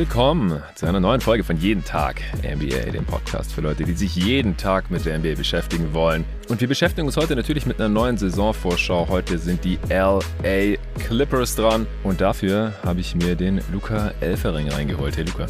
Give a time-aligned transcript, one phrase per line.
[0.00, 4.16] Willkommen zu einer neuen Folge von Jeden Tag NBA, dem Podcast für Leute, die sich
[4.16, 6.24] jeden Tag mit der NBA beschäftigen wollen.
[6.50, 9.06] Und wir beschäftigen uns heute natürlich mit einer neuen Saisonvorschau.
[9.08, 15.16] Heute sind die LA Clippers dran und dafür habe ich mir den Luca Elfering reingeholt.
[15.16, 15.46] Hey Luca.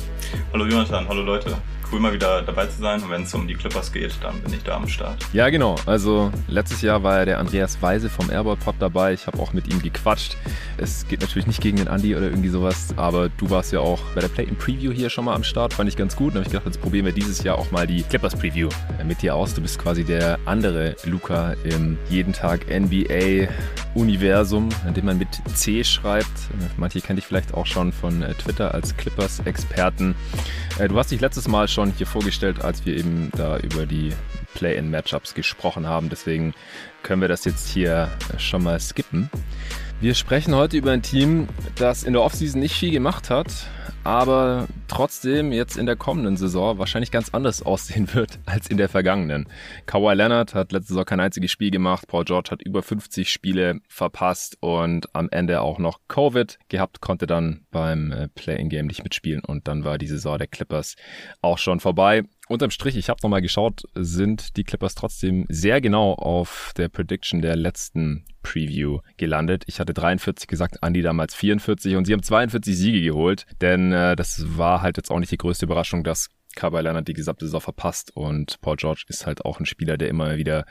[0.52, 1.56] Hallo Jonathan, hallo Leute
[1.92, 3.02] cool, mal wieder dabei zu sein.
[3.02, 5.24] Und wenn es um die Clippers geht, dann bin ich da am Start.
[5.32, 5.76] Ja, genau.
[5.86, 9.12] Also letztes Jahr war ja der Andreas Weise vom Airball Pod dabei.
[9.12, 10.36] Ich habe auch mit ihm gequatscht.
[10.76, 14.00] Es geht natürlich nicht gegen den Andy oder irgendwie sowas, aber du warst ja auch
[14.14, 15.74] bei der Play-in-Preview hier schon mal am Start.
[15.74, 16.28] Fand ich ganz gut.
[16.28, 18.68] Und habe ich gedacht, jetzt probieren wir dieses Jahr auch mal die Clippers-Preview
[19.06, 19.54] mit dir aus.
[19.54, 25.84] Du bist quasi der andere Luca im jeden Tag NBA-Universum, in dem man mit C
[25.84, 26.30] schreibt.
[26.76, 30.14] Manche kennt dich vielleicht auch schon von äh, Twitter als Clippers-Experten.
[30.78, 34.12] Äh, du hast dich letztes Mal schon hier vorgestellt, als wir eben da über die
[34.54, 36.08] Play-in-Matchups gesprochen haben.
[36.08, 36.54] Deswegen
[37.02, 39.30] können wir das jetzt hier schon mal skippen.
[40.00, 43.48] Wir sprechen heute über ein Team, das in der Offseason nicht viel gemacht hat,
[44.04, 48.88] aber trotzdem jetzt in der kommenden Saison wahrscheinlich ganz anders aussehen wird als in der
[48.88, 49.46] vergangenen.
[49.86, 53.80] Kawhi Leonard hat letzte Saison kein einziges Spiel gemacht, Paul George hat über 50 Spiele
[53.88, 59.44] verpasst und am Ende auch noch Covid gehabt, konnte dann beim äh, Play-in-Game nicht mitspielen
[59.44, 60.96] und dann war die Saison der Clippers
[61.42, 66.14] auch schon vorbei unterm Strich, ich habe nochmal geschaut, sind die Clippers trotzdem sehr genau
[66.14, 69.62] auf der Prediction der letzten Preview gelandet.
[69.66, 74.16] Ich hatte 43 gesagt, Andy damals 44 und sie haben 42 Siege geholt, denn äh,
[74.16, 77.60] das war halt jetzt auch nicht die größte Überraschung, dass Kawhi Leonard die gesamte Saison
[77.60, 80.64] verpasst und Paul George ist halt auch ein Spieler, der immer wieder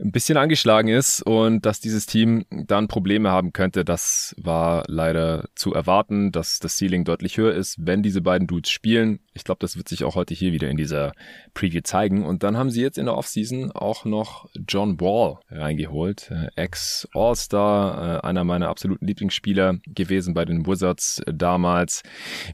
[0.00, 5.48] ein bisschen angeschlagen ist und dass dieses Team dann Probleme haben könnte, das war leider
[5.54, 9.20] zu erwarten, dass das Ceiling deutlich höher ist, wenn diese beiden Dudes spielen.
[9.34, 11.12] Ich glaube, das wird sich auch heute hier wieder in dieser
[11.54, 16.30] Preview zeigen und dann haben sie jetzt in der Offseason auch noch John Wall reingeholt,
[16.30, 22.02] äh, Ex-All-Star, äh, einer meiner absoluten Lieblingsspieler gewesen bei den Wizards damals.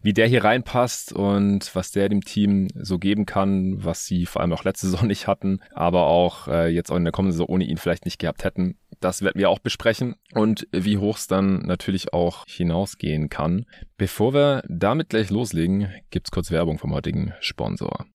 [0.02, 4.26] Wie der hier reinpasst und was der dem Team Team so geben kann, was sie
[4.26, 7.32] vor allem auch letzte Saison nicht hatten, aber auch äh, jetzt auch in der kommenden
[7.32, 8.76] Saison ohne ihn vielleicht nicht gehabt hätten.
[9.00, 13.64] Das werden wir auch besprechen und wie hoch es dann natürlich auch hinausgehen kann.
[13.96, 18.06] Bevor wir damit gleich loslegen, gibt's kurz Werbung vom heutigen Sponsor.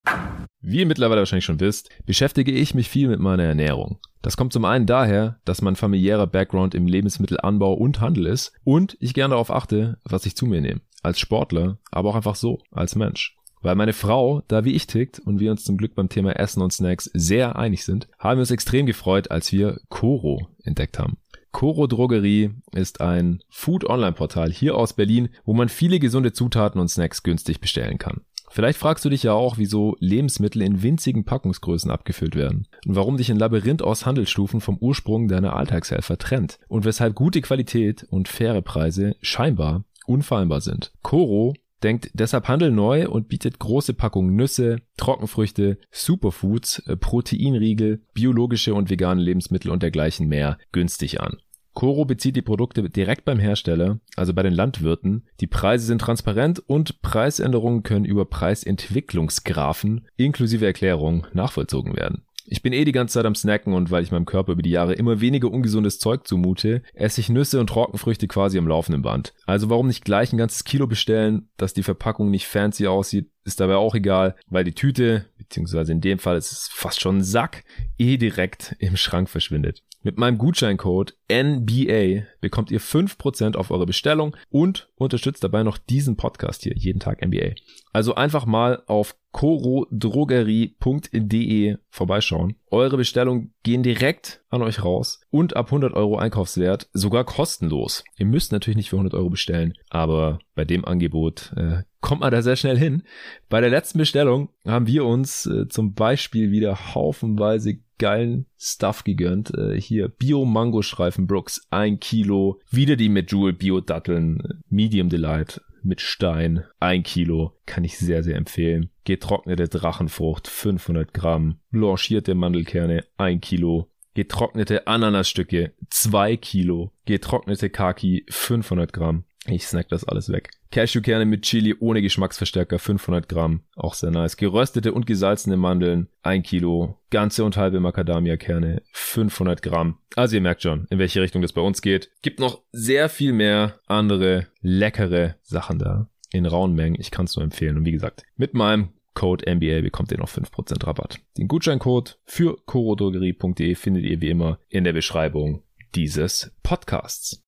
[0.62, 4.00] Wie ihr mittlerweile wahrscheinlich schon wisst, beschäftige ich mich viel mit meiner Ernährung.
[4.22, 8.98] Das kommt zum einen daher, dass mein familiärer Background im Lebensmittelanbau und Handel ist und
[9.00, 10.82] ich gerne darauf achte, was ich zu mir nehme.
[11.04, 13.36] Als Sportler, aber auch einfach so, als Mensch.
[13.62, 16.62] Weil meine Frau da wie ich tickt und wir uns zum Glück beim Thema Essen
[16.62, 21.18] und Snacks sehr einig sind, haben wir uns extrem gefreut, als wir Coro entdeckt haben.
[21.52, 27.24] Coro Drogerie ist ein Food-Online-Portal hier aus Berlin, wo man viele gesunde Zutaten und Snacks
[27.24, 28.22] günstig bestellen kann.
[28.50, 33.18] Vielleicht fragst du dich ja auch, wieso Lebensmittel in winzigen Packungsgrößen abgefüllt werden und warum
[33.18, 38.28] dich ein Labyrinth aus Handelsstufen vom Ursprung deiner Alltagshelfer trennt und weshalb gute Qualität und
[38.28, 40.92] faire Preise scheinbar unfehlbar sind.
[41.02, 48.74] Coro denkt deshalb Handel neu und bietet große Packungen Nüsse, Trockenfrüchte, Superfoods, äh, Proteinriegel, biologische
[48.74, 51.38] und vegane Lebensmittel und dergleichen mehr günstig an.
[51.76, 55.26] Coro bezieht die Produkte direkt beim Hersteller, also bei den Landwirten.
[55.42, 62.24] Die Preise sind transparent und Preisänderungen können über Preisentwicklungsgraphen inklusive Erklärung nachvollzogen werden.
[62.48, 64.70] Ich bin eh die ganze Zeit am Snacken und weil ich meinem Körper über die
[64.70, 69.34] Jahre immer weniger ungesundes Zeug zumute, esse ich Nüsse und Trockenfrüchte quasi am laufenden Band.
[69.46, 73.60] Also warum nicht gleich ein ganzes Kilo bestellen, dass die Verpackung nicht fancy aussieht, ist
[73.60, 77.24] dabei auch egal, weil die Tüte, beziehungsweise in dem Fall ist es fast schon ein
[77.24, 77.64] Sack,
[77.98, 79.82] eh direkt im Schrank verschwindet.
[80.06, 86.16] Mit meinem Gutscheincode NBA bekommt ihr 5% auf eure Bestellung und unterstützt dabei noch diesen
[86.16, 87.56] Podcast hier, jeden Tag NBA.
[87.96, 92.56] Also einfach mal auf corodrogerie.de vorbeischauen.
[92.70, 98.04] Eure Bestellungen gehen direkt an euch raus und ab 100 Euro Einkaufswert sogar kostenlos.
[98.18, 102.32] Ihr müsst natürlich nicht für 100 Euro bestellen, aber bei dem Angebot äh, kommt man
[102.32, 103.04] da sehr schnell hin.
[103.48, 109.58] Bei der letzten Bestellung haben wir uns äh, zum Beispiel wieder haufenweise geilen Stuff gegönnt.
[109.58, 112.60] Äh, hier Bio-Mango-Streifen Brooks, ein Kilo.
[112.70, 118.90] Wieder die Medjool Bio-Datteln, Medium Delight mit Stein, ein Kilo, kann ich sehr, sehr empfehlen.
[119.04, 121.60] Getrocknete Drachenfrucht, 500 Gramm.
[121.72, 123.90] Blanchierte Mandelkerne, ein Kilo.
[124.16, 126.92] Getrocknete Ananasstücke, zwei Kilo.
[127.06, 129.26] Getrocknete Kaki, 500 Gramm.
[129.48, 130.50] Ich snack das alles weg.
[130.72, 134.38] Cashewkerne mit Chili ohne Geschmacksverstärker 500 Gramm, auch sehr nice.
[134.38, 137.00] Geröstete und gesalzene Mandeln 1 Kilo.
[137.12, 140.00] Ganze und halbe Macadamia-Kerne 500 Gramm.
[140.16, 142.10] Also ihr merkt schon, in welche Richtung das bei uns geht.
[142.24, 147.00] Gibt noch sehr viel mehr andere leckere Sachen da in rauen Mengen.
[147.00, 147.78] Ich kann es nur empfehlen.
[147.78, 151.20] Und wie gesagt, mit meinem Code MBA bekommt ihr noch 5% Rabatt.
[151.38, 155.64] Den Gutscheincode für corodrogerie.de findet ihr wie immer in der Beschreibung
[155.96, 157.42] dieses Podcasts.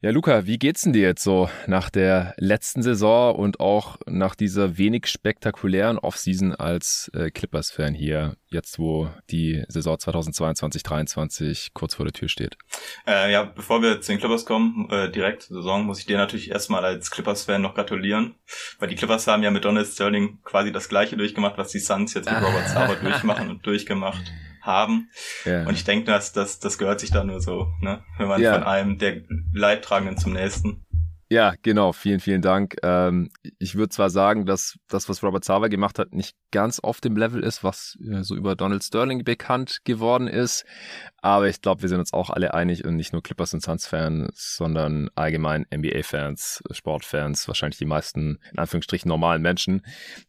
[0.00, 4.34] Ja, Luca, wie geht's denn dir jetzt so nach der letzten Saison und auch nach
[4.34, 12.04] dieser wenig spektakulären Offseason als äh, Clippers-Fan hier, jetzt wo die Saison 2022-23 kurz vor
[12.04, 12.56] der Tür steht?
[13.06, 16.16] Äh, ja, bevor wir zu den Clippers kommen, äh, direkt zur Saison, muss ich dir
[16.16, 18.34] natürlich erstmal als Clippers-Fan noch gratulieren,
[18.78, 22.14] weil die Clippers haben ja mit Donald Sterling quasi das gleiche durchgemacht, was die Suns
[22.14, 24.32] jetzt mit Robert Sauber durchmachen und durchgemacht
[24.66, 25.10] haben.
[25.44, 25.66] Ja.
[25.66, 28.02] Und ich denke, dass das, das gehört sich da nur so, ne?
[28.18, 28.52] Wenn man ja.
[28.52, 29.22] von einem der
[29.52, 30.85] Leidtragenden zum nächsten.
[31.28, 31.92] Ja, genau.
[31.92, 32.76] Vielen, vielen Dank.
[32.84, 37.00] Ähm, ich würde zwar sagen, dass das, was Robert Sava gemacht hat, nicht ganz auf
[37.00, 40.64] dem Level ist, was äh, so über Donald Sterling bekannt geworden ist.
[41.20, 44.56] Aber ich glaube, wir sind uns auch alle einig und nicht nur Clippers und Suns-Fans,
[44.56, 49.82] sondern allgemein NBA-Fans, Sportfans, wahrscheinlich die meisten, in Anführungsstrichen, normalen Menschen,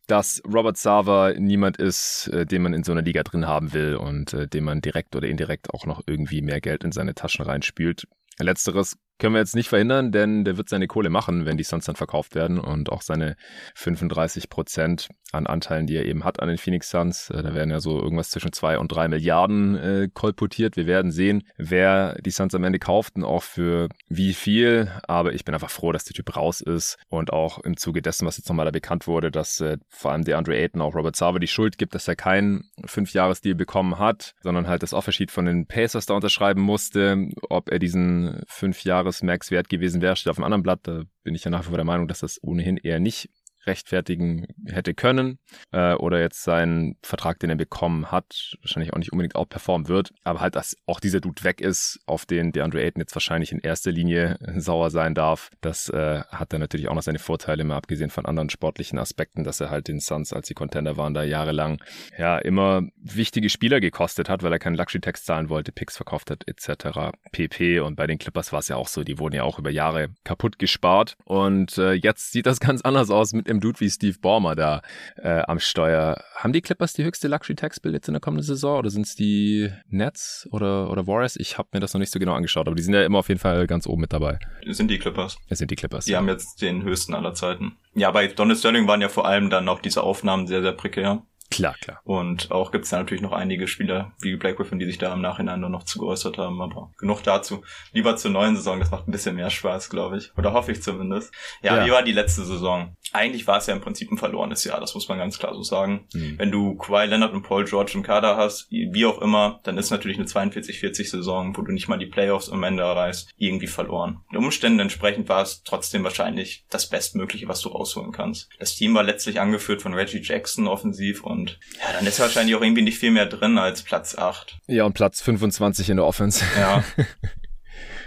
[0.08, 3.98] dass Robert Sava niemand ist, äh, den man in so einer Liga drin haben will
[3.98, 7.46] und äh, dem man direkt oder indirekt auch noch irgendwie mehr Geld in seine Taschen
[7.46, 8.08] reinspült.
[8.40, 11.86] Letzteres können wir jetzt nicht verhindern, denn der wird seine Kohle machen, wenn die Suns
[11.86, 13.36] dann verkauft werden und auch seine
[13.76, 17.30] 35 Prozent an Anteilen, die er eben hat an den Phoenix Suns.
[17.30, 20.78] Äh, da werden ja so irgendwas zwischen zwei und drei Milliarden äh, kolportiert.
[20.78, 24.92] Wir werden sehen, wer die Suns am Ende kauft und auch für wie viel.
[25.08, 28.26] Aber ich bin einfach froh, dass der Typ raus ist und auch im Zuge dessen,
[28.26, 31.16] was jetzt nochmal da bekannt wurde, dass äh, vor allem der Andre Ayton auch Robert
[31.16, 35.46] Sava die Schuld gibt, dass er keinen Fünfjahresdeal bekommen hat, sondern halt das Offersheet von
[35.46, 37.28] den Pacers da unterschreiben musste.
[37.50, 40.82] Ob er diesen fünf Jahres Max wert gewesen wäre, steht auf einem anderen Blatt.
[40.84, 43.30] Da bin ich ja nach wie vor der Meinung, dass das ohnehin eher nicht
[43.68, 45.40] rechtfertigen hätte können
[45.72, 49.88] äh, oder jetzt seinen Vertrag, den er bekommen hat, wahrscheinlich auch nicht unbedingt auch performen
[49.88, 53.16] wird, aber halt, dass auch dieser Dude weg ist, auf den der Andre Ayton jetzt
[53.16, 57.20] wahrscheinlich in erster Linie sauer sein darf, das äh, hat dann natürlich auch noch seine
[57.20, 60.98] Vorteile, mal abgesehen von anderen sportlichen Aspekten, dass er halt den Suns, als sie Contender
[60.98, 61.82] waren, da jahrelang
[62.18, 66.48] ja immer wichtige Spieler gekostet hat, weil er keinen Luxury-Tax zahlen wollte, Picks verkauft hat,
[66.48, 67.12] etc.
[67.32, 67.80] pp.
[67.80, 70.10] Und bei den Clippers war es ja auch so, die wurden ja auch über Jahre
[70.24, 73.90] kaputt gespart und äh, jetzt sieht das ganz anders aus mit dem einem Dude wie
[73.90, 74.82] Steve Ballmer da
[75.18, 76.24] äh, am Steuer.
[76.36, 79.06] Haben die Clippers die höchste Luxury Tax Bill jetzt in der kommenden Saison oder sind
[79.06, 81.36] es die Nets oder, oder Warriors?
[81.36, 83.30] Ich habe mir das noch nicht so genau angeschaut, aber die sind ja immer auf
[83.30, 84.40] jeden Fall ganz oben mit dabei.
[84.66, 85.38] Sind die Clippers.
[85.50, 86.06] Es sind die Clippers.
[86.06, 86.20] Die ja.
[86.20, 87.78] haben jetzt den höchsten aller Zeiten.
[87.94, 91.24] Ja, bei Donald Sterling waren ja vor allem dann auch diese Aufnahmen sehr, sehr prekär.
[91.50, 92.02] Klar, klar.
[92.04, 95.14] Und auch gibt es da natürlich noch einige Spieler wie Black Griffin, die sich da
[95.14, 97.64] im Nachhinein noch zu geäußert haben, aber genug dazu.
[97.94, 100.32] Lieber zur neuen Saison, das macht ein bisschen mehr Spaß, glaube ich.
[100.38, 101.34] Oder hoffe ich zumindest.
[101.62, 102.96] Ja, ja, wie war die letzte Saison?
[103.14, 105.64] Eigentlich war es ja im Prinzip ein verlorenes Jahr, das muss man ganz klar so
[105.64, 106.08] sagen.
[106.14, 106.38] Mhm.
[106.38, 109.90] Wenn du Kawhi Leonard und Paul George im Kader hast, wie auch immer, dann ist
[109.90, 114.20] natürlich eine 42-40 Saison, wo du nicht mal die Playoffs am Ende erreichst, irgendwie verloren.
[114.32, 118.50] Den Umständen entsprechend war es trotzdem wahrscheinlich das Bestmögliche, was du rausholen kannst.
[118.60, 122.62] Das Team war letztlich angeführt von Reggie Jackson offensiv und ja, dann ist wahrscheinlich auch
[122.62, 124.60] irgendwie nicht viel mehr drin als Platz 8.
[124.68, 126.44] Ja, und Platz 25 in der Offense.
[126.58, 126.84] Ja.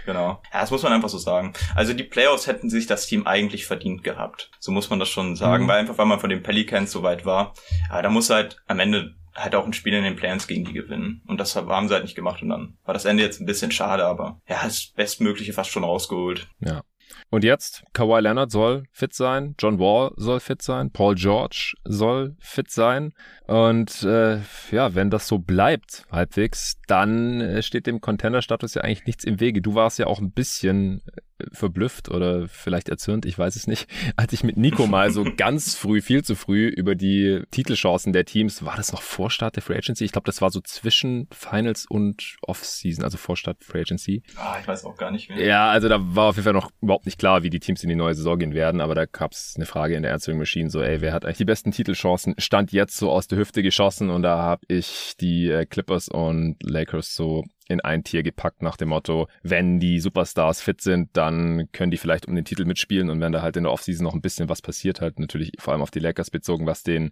[0.05, 0.41] Genau.
[0.51, 1.53] Ja, das muss man einfach so sagen.
[1.75, 4.49] Also die Playoffs hätten sich das Team eigentlich verdient gehabt.
[4.59, 5.67] So muss man das schon sagen, mhm.
[5.67, 7.53] weil einfach, weil man von den Pelicans so weit war.
[7.89, 10.73] Ja, da muss halt am Ende halt auch ein Spiel in den Plans gegen die
[10.73, 11.21] gewinnen.
[11.27, 13.71] Und das haben sie halt nicht gemacht und dann war das Ende jetzt ein bisschen
[13.71, 16.49] schade, aber ja, das Bestmögliche fast schon rausgeholt.
[16.59, 16.81] Ja.
[17.29, 22.35] Und jetzt, Kawhi Leonard soll fit sein, John Wall soll fit sein, Paul George soll
[22.39, 23.13] fit sein.
[23.47, 24.39] Und äh,
[24.71, 29.39] ja, wenn das so bleibt, halbwegs, dann äh, steht dem Contender-Status ja eigentlich nichts im
[29.39, 29.61] Wege.
[29.61, 31.01] Du warst ja auch ein bisschen
[31.51, 35.75] verblüfft oder vielleicht erzürnt, ich weiß es nicht, als ich mit Nico mal so ganz
[35.75, 39.63] früh, viel zu früh über die Titelchancen der Teams, war das noch vor Start der
[39.63, 40.05] Free Agency?
[40.05, 44.23] Ich glaube, das war so zwischen Finals und Off-Season, also vor Start Free Agency.
[44.37, 45.43] Ah, ich weiß auch gar nicht mehr.
[45.43, 47.89] Ja, also da war auf jeden Fall noch überhaupt nicht klar, wie die Teams in
[47.89, 50.69] die neue Saison gehen werden, aber da gab es eine Frage in der Answering Machine,
[50.69, 52.35] so, ey, wer hat eigentlich die besten Titelchancen?
[52.37, 56.57] Stand jetzt so aus der Hüfte geschossen und da habe ich die äh, Clippers und
[56.63, 61.69] Lakers so in ein Tier gepackt nach dem Motto, wenn die Superstars fit sind, dann
[61.71, 64.13] können die vielleicht um den Titel mitspielen und wenn da halt in der Offseason noch
[64.13, 67.11] ein bisschen was passiert, halt natürlich vor allem auf die Lakers bezogen, was den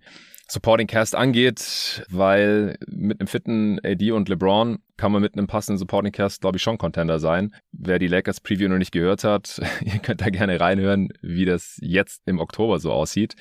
[0.50, 5.78] Supporting Cast angeht, weil mit einem fitten AD und LeBron kann man mit einem passenden
[5.78, 7.54] Supporting Cast, glaube ich, schon Contender sein.
[7.72, 11.78] Wer die Lakers Preview noch nicht gehört hat, ihr könnt da gerne reinhören, wie das
[11.82, 13.36] jetzt im Oktober so aussieht.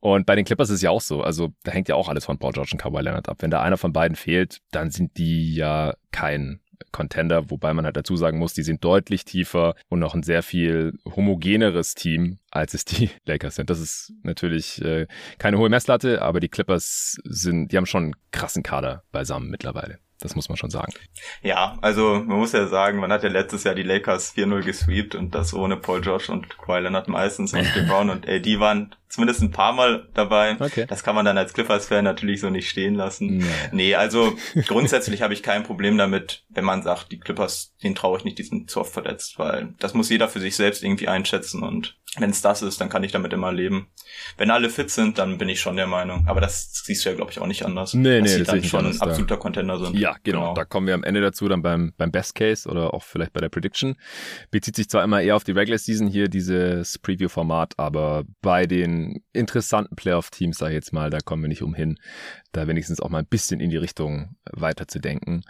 [0.00, 1.22] Und bei den Clippers ist es ja auch so.
[1.22, 3.36] Also da hängt ja auch alles von Paul George und Kawhi Leonard ab.
[3.40, 6.60] Wenn da einer von beiden fehlt, dann sind die ja kein
[6.92, 10.42] Contender, wobei man halt dazu sagen muss, die sind deutlich tiefer und noch ein sehr
[10.42, 13.70] viel homogeneres Team, als es die Lakers sind.
[13.70, 15.06] Das ist natürlich äh,
[15.38, 19.98] keine hohe Messlatte, aber die Clippers sind, die haben schon einen krassen Kader beisammen mittlerweile.
[20.20, 20.92] Das muss man schon sagen.
[21.42, 25.14] Ja, also man muss ja sagen, man hat ja letztes Jahr die Lakers 4-0 gesweept
[25.14, 29.42] und das ohne Paul Josh und Kawhi Leonard meistens und Brown und AD waren zumindest
[29.42, 30.56] ein paar Mal dabei.
[30.60, 30.86] Okay.
[30.86, 33.38] Das kann man dann als Clippers-Fan natürlich so nicht stehen lassen.
[33.38, 34.34] Nee, nee also
[34.66, 38.38] grundsätzlich habe ich kein Problem damit, wenn man sagt, die Clippers, denen traue ich nicht,
[38.38, 41.98] die sind zu oft verletzt, weil das muss jeder für sich selbst irgendwie einschätzen und
[42.18, 43.86] wenn es das ist, dann kann ich damit immer leben.
[44.36, 46.26] Wenn alle fit sind, dann bin ich schon der Meinung.
[46.26, 47.94] Aber das siehst du ja, glaube ich, auch nicht anders.
[47.94, 49.96] Nee, dass nee, das dann schon ein absoluter Contender sind.
[49.96, 50.40] Ja, genau.
[50.40, 50.54] genau.
[50.54, 53.40] Da kommen wir am Ende dazu, dann beim, beim Best Case oder auch vielleicht bei
[53.40, 53.94] der Prediction.
[54.50, 59.22] Bezieht sich zwar immer eher auf die Regular Season hier, dieses Preview-Format, aber bei den
[59.32, 61.96] interessanten Playoff-Teams, sag ich jetzt mal, da kommen wir nicht umhin,
[62.50, 65.44] da wenigstens auch mal ein bisschen in die Richtung weiterzudenken.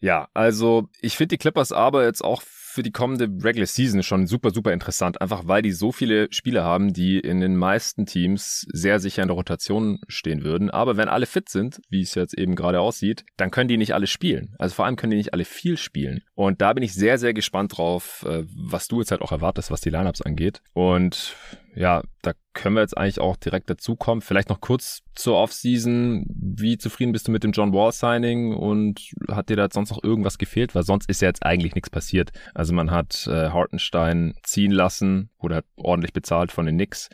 [0.00, 2.40] Ja, also ich finde die Clippers aber jetzt auch
[2.76, 6.62] für die kommende Regular Season schon super, super interessant, einfach weil die so viele Spiele
[6.62, 10.68] haben, die in den meisten Teams sehr sicher in der Rotation stehen würden.
[10.68, 13.94] Aber wenn alle fit sind, wie es jetzt eben gerade aussieht, dann können die nicht
[13.94, 14.54] alle spielen.
[14.58, 16.20] Also vor allem können die nicht alle viel spielen.
[16.34, 19.70] Und da bin ich sehr, sehr gespannt drauf, äh, was du jetzt halt auch erwartest,
[19.70, 20.60] was die Lineups angeht.
[20.74, 21.34] Und
[21.76, 24.22] ja, da können wir jetzt eigentlich auch direkt dazukommen.
[24.22, 26.24] Vielleicht noch kurz zur Offseason.
[26.28, 30.02] Wie zufrieden bist du mit dem John Wall Signing und hat dir da sonst noch
[30.02, 30.74] irgendwas gefehlt?
[30.74, 32.32] Weil sonst ist ja jetzt eigentlich nichts passiert.
[32.54, 37.08] Also man hat äh, Hartenstein ziehen lassen, wurde ordentlich bezahlt von den Knicks.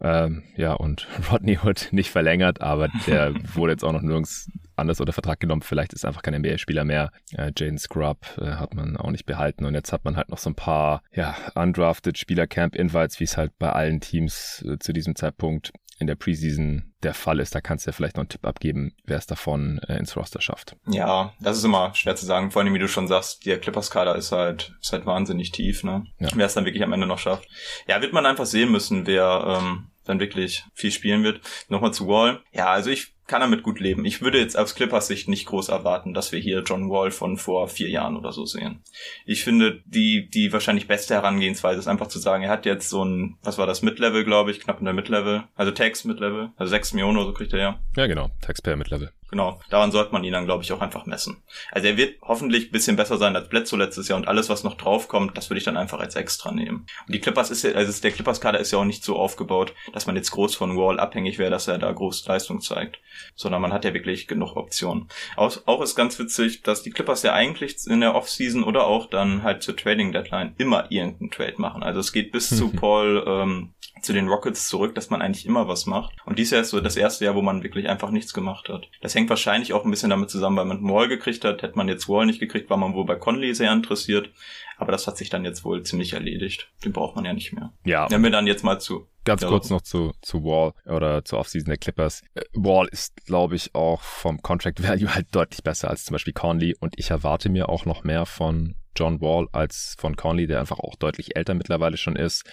[0.00, 5.00] Ähm, ja, und Rodney Hood nicht verlängert, aber der wurde jetzt auch noch nirgends anders
[5.00, 5.62] unter Vertrag genommen.
[5.62, 7.12] Vielleicht ist einfach kein NBA-Spieler mehr.
[7.32, 9.64] Äh, Jaden Scrub äh, hat man auch nicht behalten.
[9.64, 13.56] Und jetzt hat man halt noch so ein paar, ja, undrafted Spieler-Camp-Invites, wie es halt
[13.58, 17.54] bei allen Teams äh, zu diesem Zeitpunkt in der Preseason der Fall ist.
[17.54, 20.40] Da kannst du ja vielleicht noch einen Tipp abgeben, wer es davon äh, ins Roster
[20.40, 20.76] schafft.
[20.88, 22.50] Ja, das ist immer schwer zu sagen.
[22.50, 26.04] Vor allem, wie du schon sagst, der Clippers-Kader ist halt, ist halt wahnsinnig tief, ne?
[26.18, 26.28] Ja.
[26.34, 27.48] Wer es dann wirklich am Ende noch schafft.
[27.86, 31.40] Ja, wird man einfach sehen müssen, wer ähm, dann wirklich viel spielen wird.
[31.68, 32.42] Nochmal zu Wall.
[32.52, 34.04] Ja, also ich kann damit gut leben.
[34.04, 37.36] Ich würde jetzt aus Clippers Sicht nicht groß erwarten, dass wir hier John Wall von
[37.36, 38.82] vor vier Jahren oder so sehen.
[39.24, 43.04] Ich finde, die, die wahrscheinlich beste Herangehensweise ist einfach zu sagen, er hat jetzt so
[43.04, 46.70] ein, was war das, Mid-Level, glaube ich, knapp in der Mid-Level, also Tax Mid-Level, also
[46.70, 47.80] sechs Millionen oder so kriegt er ja.
[47.96, 49.10] Ja, genau, Taxpayer Mid-Level.
[49.30, 51.42] Genau, daran sollte man ihn dann, glaube ich, auch einfach messen.
[51.72, 54.62] Also er wird hoffentlich ein bisschen besser sein als Bledsoe letztes Jahr und alles, was
[54.62, 56.86] noch draufkommt, das würde ich dann einfach als extra nehmen.
[57.06, 60.06] Und die Clippers ist ja, also der Clippers-Kader ist ja auch nicht so aufgebaut, dass
[60.06, 63.00] man jetzt groß von Wall abhängig wäre, dass er da groß Leistung zeigt.
[63.34, 65.08] Sondern man hat ja wirklich genug Optionen.
[65.36, 69.06] Auch, auch ist ganz witzig, dass die Clippers ja eigentlich in der Offseason oder auch
[69.06, 71.82] dann halt zur Trading Deadline immer irgendeinen Trade machen.
[71.82, 75.68] Also es geht bis zu Paul ähm, zu den Rockets zurück, dass man eigentlich immer
[75.68, 76.14] was macht.
[76.24, 78.88] Und dies Jahr ist so das erste Jahr, wo man wirklich einfach nichts gemacht hat.
[79.00, 81.62] Das hängt wahrscheinlich auch ein bisschen damit zusammen, weil man Wall gekriegt hat.
[81.62, 84.30] Hätte man jetzt Wall nicht gekriegt, war man wohl bei Conley sehr interessiert.
[84.78, 86.70] Aber das hat sich dann jetzt wohl ziemlich erledigt.
[86.84, 87.72] Den braucht man ja nicht mehr.
[87.84, 88.06] Ja.
[88.08, 89.08] Nehmen wir dann jetzt mal zu.
[89.24, 92.22] Ganz ja, kurz noch zu, zu Wall oder zur Offseason der Clippers.
[92.34, 96.34] Äh, Wall ist, glaube ich, auch vom Contract Value halt deutlich besser als zum Beispiel
[96.34, 100.60] Conley und ich erwarte mir auch noch mehr von John Wall als von Conley, der
[100.60, 102.44] einfach auch deutlich älter mittlerweile schon ist.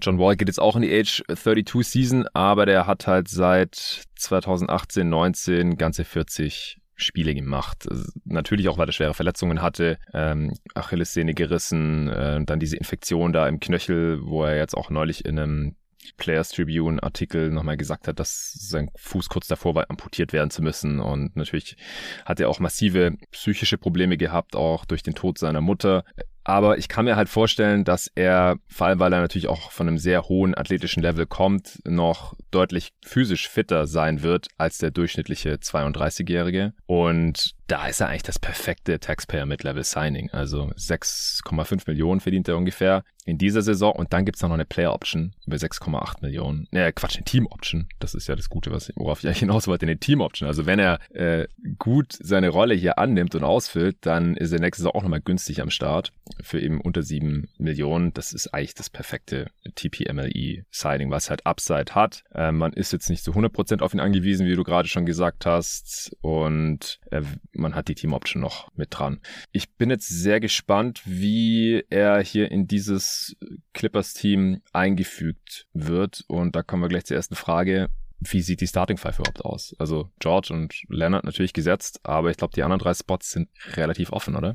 [0.00, 4.04] John Wall geht jetzt auch in die Age 32 Season, aber der hat halt seit
[4.16, 7.88] 2018, 19 ganze 40 Spiele gemacht.
[8.24, 13.48] Natürlich auch, weil er schwere Verletzungen hatte, ähm, Achillessehne gerissen, äh, dann diese Infektion da
[13.48, 15.76] im Knöchel, wo er jetzt auch neulich in einem
[16.16, 20.62] Players Tribune Artikel nochmal gesagt hat, dass sein Fuß kurz davor war, amputiert werden zu
[20.62, 21.00] müssen.
[21.00, 21.76] Und natürlich
[22.24, 26.04] hat er auch massive psychische Probleme gehabt, auch durch den Tod seiner Mutter.
[26.44, 29.88] Aber ich kann mir halt vorstellen, dass er, vor allem weil er natürlich auch von
[29.88, 35.54] einem sehr hohen athletischen Level kommt, noch deutlich physisch fitter sein wird als der durchschnittliche
[35.54, 36.72] 32-Jährige.
[36.86, 40.30] Und da ist er eigentlich das perfekte Taxpayer Mid-Level Signing.
[40.32, 44.92] Also 6,5 Millionen verdient er ungefähr in dieser Saison und dann gibt's noch eine Player
[44.92, 46.66] Option über 6,8 Millionen.
[46.72, 47.86] Ne, Quatsch, eine Team Option.
[48.00, 50.48] Das ist ja das Gute, was, worauf ich hinaus wollte, eine Team Option.
[50.48, 51.46] Also wenn er äh,
[51.78, 55.62] gut seine Rolle hier annimmt und ausfüllt, dann ist er nächste Saison auch nochmal günstig
[55.62, 58.12] am Start für eben unter 7 Millionen.
[58.12, 62.24] Das ist eigentlich das perfekte TPMLE Signing, was halt Upside hat.
[62.34, 65.46] Äh, man ist jetzt nicht zu 100% auf ihn angewiesen, wie du gerade schon gesagt
[65.46, 67.22] hast und äh,
[67.52, 69.20] man hat die Team Option noch mit dran.
[69.52, 73.36] Ich bin jetzt sehr gespannt, wie er hier in dieses
[73.72, 76.24] Clippers-Team eingefügt wird.
[76.28, 77.88] Und da kommen wir gleich zur ersten Frage.
[78.20, 79.74] Wie sieht die Starting Five überhaupt aus?
[79.78, 84.12] Also George und Leonard natürlich gesetzt, aber ich glaube, die anderen drei Spots sind relativ
[84.12, 84.52] offen, oder?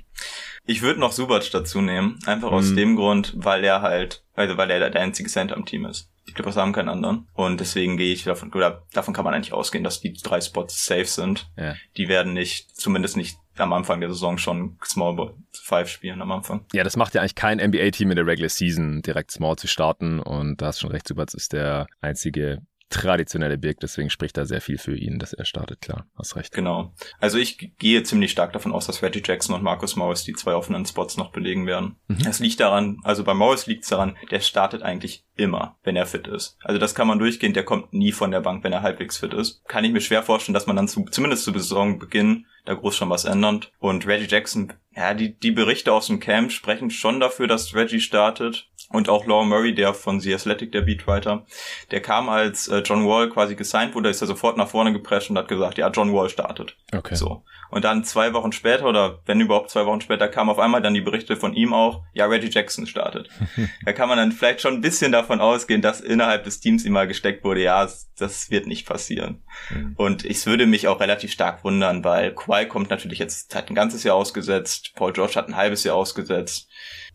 [0.65, 2.75] Ich würde noch Subac dazu nehmen, einfach aus mhm.
[2.75, 6.11] dem Grund, weil er halt, also weil er der einzige Center am Team ist.
[6.27, 7.27] Die Clippers haben keinen anderen.
[7.33, 10.85] Und deswegen gehe ich davon, oder davon kann man eigentlich ausgehen, dass die drei Spots
[10.85, 11.47] safe sind.
[11.55, 11.75] Ja.
[11.97, 16.65] Die werden nicht, zumindest nicht am Anfang der Saison schon Small Five spielen am Anfang.
[16.73, 20.19] Ja, das macht ja eigentlich kein NBA-Team in der Regular Season direkt Small zu starten.
[20.19, 24.61] Und da hast schon recht, Subats ist der einzige traditionelle Big, deswegen spricht da sehr
[24.61, 26.53] viel für ihn, dass er startet, klar, hast recht.
[26.53, 26.93] Genau.
[27.19, 30.53] Also ich gehe ziemlich stark davon aus, dass Reggie Jackson und Marcus Morris die zwei
[30.53, 31.95] offenen Spots noch belegen werden.
[32.07, 32.27] Mhm.
[32.27, 36.05] Es liegt daran, also bei Morris liegt es daran, der startet eigentlich immer, wenn er
[36.05, 36.57] fit ist.
[36.63, 39.33] Also das kann man durchgehen, der kommt nie von der Bank, wenn er halbwegs fit
[39.33, 39.65] ist.
[39.65, 43.09] Kann ich mir schwer vorstellen, dass man dann zu, zumindest zu Saisonbeginn da groß schon
[43.09, 43.71] was ändert.
[43.79, 47.99] Und Reggie Jackson, ja, die, die Berichte aus dem Camp sprechen schon dafür, dass Reggie
[47.99, 48.69] startet.
[48.91, 51.45] Und auch Law Murray, der von The Athletic, der Beatwriter,
[51.89, 55.29] der kam als äh, John Wall quasi gesigned wurde, ist er sofort nach vorne geprescht
[55.31, 56.75] und hat gesagt, ja, John Wall startet.
[56.93, 57.15] Okay.
[57.15, 57.43] So.
[57.71, 60.93] Und dann zwei Wochen später, oder wenn überhaupt zwei Wochen später, kam auf einmal dann
[60.93, 63.27] die Berichte von ihm auch, ja, Reggie Jackson startet.
[63.85, 66.93] da kann man dann vielleicht schon ein bisschen davon ausgehen, dass innerhalb des Teams ihm
[66.93, 69.43] mal gesteckt wurde, ja, das wird nicht passieren.
[69.71, 69.93] Mhm.
[69.97, 73.75] Und ich würde mich auch relativ stark wundern, weil Kawhi kommt natürlich jetzt, hat ein
[73.75, 76.69] ganzes Jahr ausgesetzt, Paul George hat ein halbes Jahr ausgesetzt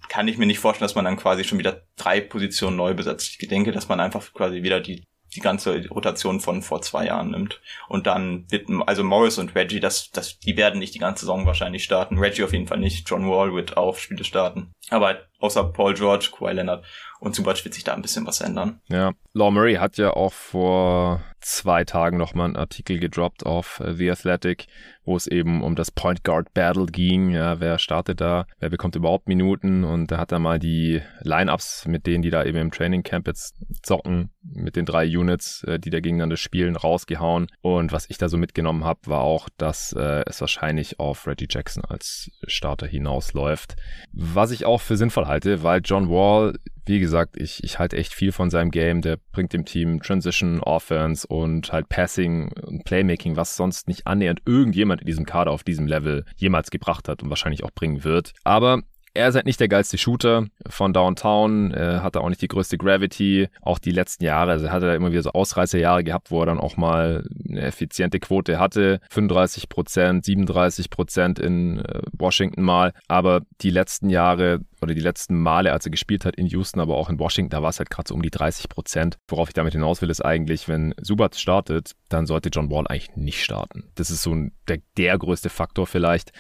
[0.09, 3.37] kann ich mir nicht vorstellen, dass man dann quasi schon wieder drei Positionen neu besetzt.
[3.39, 5.05] Ich denke, dass man einfach quasi wieder die
[5.35, 7.61] die ganze Rotation von vor zwei Jahren nimmt.
[7.89, 11.47] Und dann wird, also Morris und Reggie, das, das, die werden nicht die ganze Saison
[11.47, 12.19] wahrscheinlich starten.
[12.19, 13.09] Reggie auf jeden Fall nicht.
[13.09, 14.73] John Wall wird auch Spiele starten.
[14.89, 16.85] Aber außer Paul George, Kawhi Leonard
[17.21, 18.81] und Zubac wird sich da ein bisschen was ändern.
[18.89, 23.95] Ja, Law Murray hat ja auch vor zwei Tagen nochmal einen Artikel gedroppt auf äh,
[23.95, 24.67] The Athletic,
[25.05, 27.31] wo es eben um das Point Guard Battle ging.
[27.31, 28.47] Ja, wer startet da?
[28.59, 29.85] Wer bekommt überhaupt Minuten?
[29.85, 33.27] Und da hat er mal die Lineups mit denen, die da eben im Training Camp
[33.27, 37.47] jetzt zocken, mit den drei Units, äh, die da gegeneinander spielen, rausgehauen.
[37.63, 41.49] Und was ich da so mitgenommen habe, war auch, dass äh, es wahrscheinlich auf Reggie
[41.49, 43.77] Jackson als Starter hinausläuft.
[44.13, 46.55] Was ich auch für sinnvoll halte, weil John Wall
[46.91, 49.01] wie gesagt, ich, ich halte echt viel von seinem Game.
[49.01, 54.43] Der bringt dem Team Transition, Offense und halt Passing und Playmaking, was sonst nicht annähernd
[54.45, 58.33] irgendjemand in diesem Kader auf diesem Level jemals gebracht hat und wahrscheinlich auch bringen wird.
[58.43, 58.83] Aber
[59.15, 62.79] er ist halt nicht der geilste Shooter von Downtown, er hatte auch nicht die größte
[62.79, 66.47] Gravity, auch die letzten Jahre, also er hatte immer wieder so Ausreißerjahre gehabt, wo er
[66.47, 72.93] dann auch mal eine effiziente Quote hatte, 35 Prozent, 37 Prozent in äh, Washington mal,
[73.09, 76.97] aber die letzten Jahre oder die letzten Male, als er gespielt hat in Houston, aber
[76.97, 79.19] auch in Washington, da war es halt gerade so um die 30 Prozent.
[79.29, 83.15] Worauf ich damit hinaus will, ist eigentlich, wenn Subat startet, dann sollte John Wall eigentlich
[83.17, 83.91] nicht starten.
[83.95, 84.35] Das ist so
[84.69, 86.33] der, der größte Faktor vielleicht,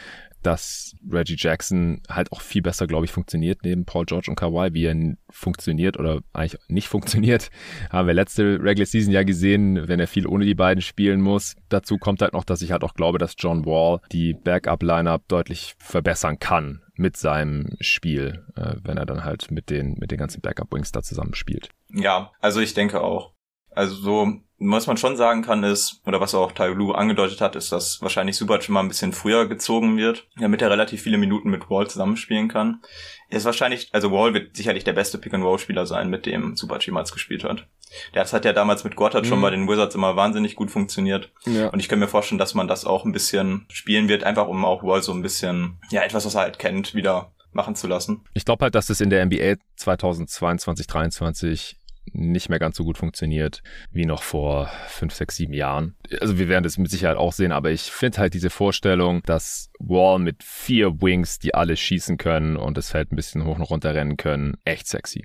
[0.42, 4.72] dass Reggie Jackson halt auch viel besser, glaube ich, funktioniert neben Paul George und Kawhi,
[4.72, 7.50] wie er funktioniert oder eigentlich nicht funktioniert.
[7.90, 11.56] Haben wir letzte Regular Season ja gesehen, wenn er viel ohne die beiden spielen muss.
[11.68, 15.74] Dazu kommt halt noch, dass ich halt auch glaube, dass John Wall die Backup-Lineup deutlich
[15.78, 20.40] verbessern kann mit seinem Spiel, äh, wenn er dann halt mit den, mit den ganzen
[20.40, 21.70] Backup-Wings da zusammen spielt.
[21.92, 23.32] Ja, also ich denke auch.
[23.70, 27.72] Also so was man schon sagen kann ist, oder was auch Lu angedeutet hat, ist,
[27.72, 31.70] dass wahrscheinlich Subac immer ein bisschen früher gezogen wird, damit er relativ viele Minuten mit
[31.70, 32.82] Wall zusammenspielen kann.
[33.30, 37.12] Er ist wahrscheinlich, also Wall wird sicherlich der beste Pick-and-Roll-Spieler sein, mit dem Subac jemals
[37.12, 37.66] gespielt hat.
[38.12, 39.28] Das hat ja damals mit Gottard mhm.
[39.28, 41.32] schon bei den Wizards immer wahnsinnig gut funktioniert.
[41.46, 41.68] Ja.
[41.68, 44.64] Und ich kann mir vorstellen, dass man das auch ein bisschen spielen wird, einfach um
[44.66, 48.24] auch Wall so ein bisschen, ja, etwas, was er halt kennt, wieder machen zu lassen.
[48.34, 51.79] Ich glaube halt, dass es in der NBA 2022, 2023
[52.12, 55.94] nicht mehr ganz so gut funktioniert wie noch vor fünf, sechs, sieben Jahren.
[56.20, 59.70] Also wir werden das mit Sicherheit auch sehen, aber ich finde halt diese Vorstellung, dass
[59.78, 63.62] Wall mit vier Wings, die alle schießen können und das Feld ein bisschen hoch und
[63.62, 65.24] runter rennen können, echt sexy.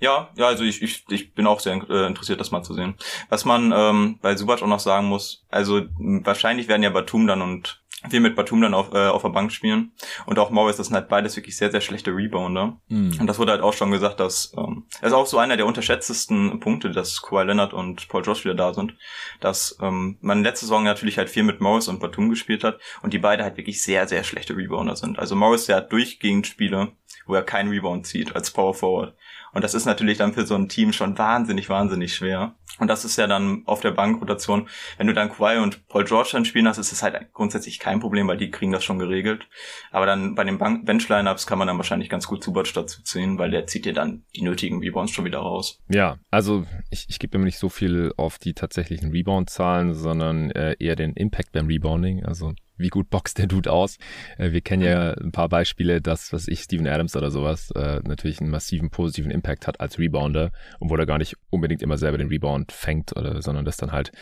[0.00, 2.96] Ja, ja, also ich, ich, ich bin auch sehr äh, interessiert, das mal zu sehen.
[3.28, 7.40] Was man ähm, bei Subac auch noch sagen muss, also wahrscheinlich werden ja Batum dann
[7.40, 9.92] und wir mit Batum dann auf, äh, auf der Bank spielen.
[10.26, 12.80] Und auch Morris, das sind halt beides wirklich sehr, sehr schlechte Rebounder.
[12.88, 13.18] Mhm.
[13.20, 15.66] Und das wurde halt auch schon gesagt, dass ähm, das ist auch so einer der
[15.66, 18.94] unterschätztesten Punkte, dass Kawhi Leonard und Paul Josh wieder da sind,
[19.40, 23.12] dass ähm, man letzte Saison natürlich halt viel mit Morris und Batum gespielt hat und
[23.12, 25.18] die beide halt wirklich sehr, sehr schlechte Rebounder sind.
[25.18, 26.92] Also Morris, der hat durchgehend Spiele,
[27.26, 29.14] wo er keinen Rebound zieht als Power Forward.
[29.52, 32.56] Und das ist natürlich dann für so ein Team schon wahnsinnig, wahnsinnig schwer.
[32.78, 34.68] Und das ist ja dann auf der Bankrotation.
[34.96, 38.00] Wenn du dann Kawhi und Paul George dann spielen hast, ist es halt grundsätzlich kein
[38.00, 39.46] Problem, weil die kriegen das schon geregelt.
[39.90, 43.50] Aber dann bei den Bench-Lineups kann man dann wahrscheinlich ganz gut Zubac dazu ziehen, weil
[43.50, 45.80] der zieht dir dann die nötigen Rebounds schon wieder raus.
[45.88, 50.74] Ja, also ich, ich gebe immer nicht so viel auf die tatsächlichen Rebound-Zahlen, sondern äh,
[50.78, 52.24] eher den Impact beim Rebounding.
[52.24, 53.96] Also wie gut boxt der Dude aus.
[54.38, 58.00] Äh, wir kennen ja ein paar Beispiele, dass, was ich, Steven Adams oder sowas, äh,
[58.04, 62.18] natürlich einen massiven positiven Impact hat als Rebounder, obwohl er gar nicht unbedingt immer selber
[62.18, 64.12] den Rebound fängt, oder, sondern das dann halt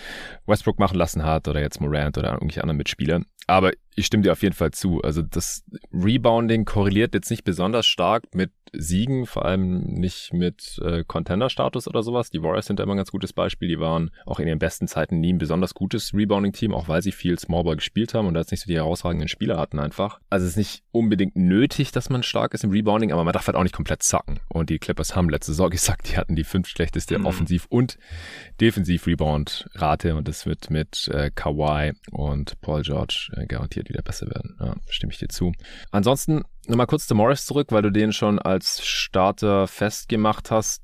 [0.47, 3.23] Westbrook machen lassen hat oder jetzt Morant oder irgendwelche anderen Mitspieler.
[3.47, 5.03] aber ich stimme dir auf jeden Fall zu.
[5.03, 11.05] Also das Rebounding korreliert jetzt nicht besonders stark mit Siegen, vor allem nicht mit äh,
[11.05, 12.31] Contender-Status oder sowas.
[12.31, 13.69] Die Warriors sind da immer ein ganz gutes Beispiel.
[13.69, 17.13] Die waren auch in ihren besten Zeiten nie ein besonders gutes Rebounding-Team, auch weil sie
[17.13, 20.21] viel Smallball gespielt haben und da jetzt nicht so die herausragenden Spieler hatten einfach.
[20.31, 23.47] Also es ist nicht unbedingt nötig, dass man stark ist im Rebounding, aber man darf
[23.47, 24.41] halt auch nicht komplett zacken.
[24.49, 27.27] Und die Clippers haben letzte Saison gesagt, die hatten die fünf schlechteste mhm.
[27.27, 27.99] Offensiv- und
[28.61, 34.57] Defensiv-Rebound-Rate und das wird mit äh, Kawhi und Paul George äh, garantiert wieder besser werden.
[34.59, 35.53] Ja, stimme ich dir zu.
[35.91, 40.83] Ansonsten nochmal kurz zu Morris zurück, weil du den schon als Starter festgemacht hast.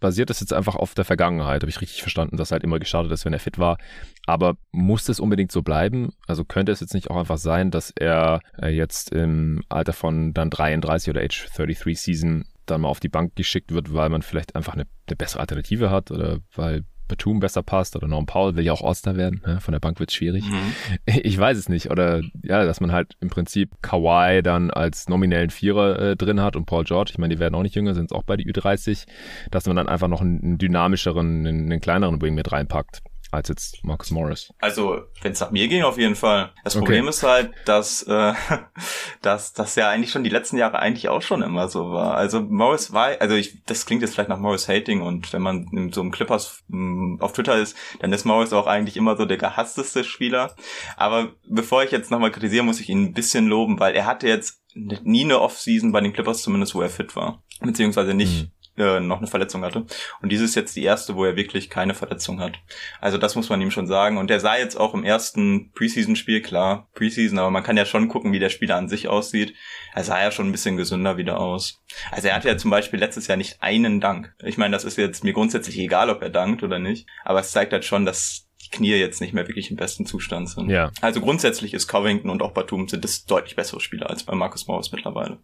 [0.00, 1.62] Basiert das jetzt einfach auf der Vergangenheit?
[1.62, 3.78] Habe ich richtig verstanden, dass er halt immer gestartet ist, wenn er fit war.
[4.26, 6.12] Aber muss es unbedingt so bleiben?
[6.26, 10.32] Also könnte es jetzt nicht auch einfach sein, dass er äh, jetzt im Alter von
[10.32, 14.22] dann 33 oder Age 33 Season dann mal auf die Bank geschickt wird, weil man
[14.22, 18.56] vielleicht einfach eine, eine bessere Alternative hat oder weil Batum besser passt oder Norm Paul
[18.56, 19.42] will ja auch All-Star werden.
[19.46, 19.60] Ne?
[19.60, 20.44] Von der Bank wird schwierig.
[20.44, 20.72] Mhm.
[21.24, 21.90] Ich weiß es nicht.
[21.90, 26.56] Oder ja, dass man halt im Prinzip Kawhi dann als nominellen Vierer äh, drin hat
[26.56, 29.06] und Paul George, ich meine, die werden auch nicht jünger, sind auch bei die Ü30,
[29.50, 33.48] dass man dann einfach noch einen, einen dynamischeren, einen, einen kleineren Wing mit reinpackt als
[33.48, 34.52] jetzt Marcus Morris.
[34.60, 36.52] Also, wenn es nach mir ging, auf jeden Fall.
[36.64, 36.84] Das okay.
[36.84, 38.34] Problem ist halt, dass, äh,
[39.22, 42.14] dass das ja eigentlich schon die letzten Jahre eigentlich auch schon immer so war.
[42.14, 45.66] Also Morris war, also ich, das klingt jetzt vielleicht nach Morris Hating und wenn man
[45.72, 49.16] in so einem Clippers mh, hm, auf Twitter ist, dann ist Morris auch eigentlich immer
[49.16, 50.54] so der gehassteste Spieler.
[50.96, 54.28] Aber bevor ich jetzt nochmal kritisiere, muss ich ihn ein bisschen loben, weil er hatte
[54.28, 57.42] jetzt nie eine Offseason bei den Clippers zumindest, wo er fit war.
[57.60, 58.42] Beziehungsweise nicht.
[58.44, 59.84] Mhm äh, noch eine Verletzung hatte.
[60.22, 62.58] Und dieses ist jetzt die erste, wo er wirklich keine Verletzung hat.
[63.00, 64.18] Also das muss man ihm schon sagen.
[64.18, 68.08] Und der sah jetzt auch im ersten Preseason-Spiel, klar, Preseason, aber man kann ja schon
[68.08, 69.54] gucken, wie der Spieler an sich aussieht.
[69.94, 71.82] Er sah ja schon ein bisschen gesünder wieder aus.
[72.10, 74.34] Also er hatte ja zum Beispiel letztes Jahr nicht einen Dank.
[74.42, 77.06] Ich meine, das ist jetzt mir grundsätzlich egal, ob er dankt oder nicht.
[77.24, 80.68] Aber es zeigt halt schon, dass Knie jetzt nicht mehr wirklich im besten Zustand sind.
[80.68, 80.90] Ja.
[81.00, 84.66] Also grundsätzlich ist Covington und auch Batum sind das deutlich bessere Spieler als bei Marcus
[84.66, 85.38] Morris mittlerweile.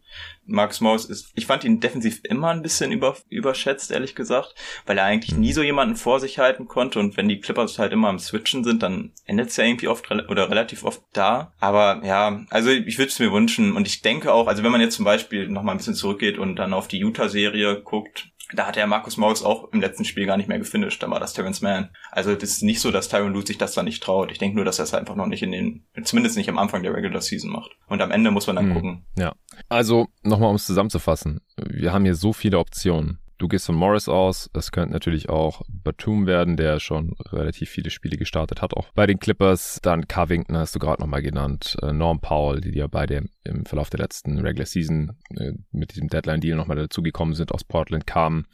[0.46, 4.54] Marcus Morris ist, ich fand ihn defensiv immer ein bisschen über, überschätzt, ehrlich gesagt,
[4.86, 5.40] weil er eigentlich mhm.
[5.40, 8.64] nie so jemanden vor sich halten konnte und wenn die Clippers halt immer am Switchen
[8.64, 11.52] sind, dann endet es ja irgendwie oft oder relativ oft da.
[11.60, 14.80] Aber ja, also ich würde es mir wünschen und ich denke auch, also wenn man
[14.80, 18.76] jetzt zum Beispiel nochmal ein bisschen zurückgeht und dann auf die Utah-Serie guckt, da hat
[18.76, 21.60] ja Markus Morris auch im letzten Spiel gar nicht mehr gefinisht, da war das Terrence
[21.60, 21.90] Mann.
[22.10, 24.32] Also das ist nicht so, dass Tyron Lue sich das da nicht traut.
[24.32, 26.82] Ich denke nur, dass er es einfach noch nicht in den, zumindest nicht am Anfang
[26.82, 27.72] der Regular Season macht.
[27.88, 29.06] Und am Ende muss man dann hm, gucken.
[29.16, 29.34] Ja.
[29.68, 31.40] Also nochmal, um es zusammenzufassen.
[31.56, 33.18] Wir haben hier so viele Optionen.
[33.38, 34.50] Du gehst von Morris aus.
[34.52, 39.06] Es könnte natürlich auch Batum werden, der schon relativ viele Spiele gestartet hat, auch bei
[39.06, 39.78] den Clippers.
[39.80, 41.76] Dann Covington hast du gerade nochmal genannt.
[41.80, 46.08] Äh, Norm Powell, die ja beide im Verlauf der letzten Regular Season äh, mit diesem
[46.08, 48.44] Deadline-Deal nochmal dazugekommen sind, aus Portland kamen.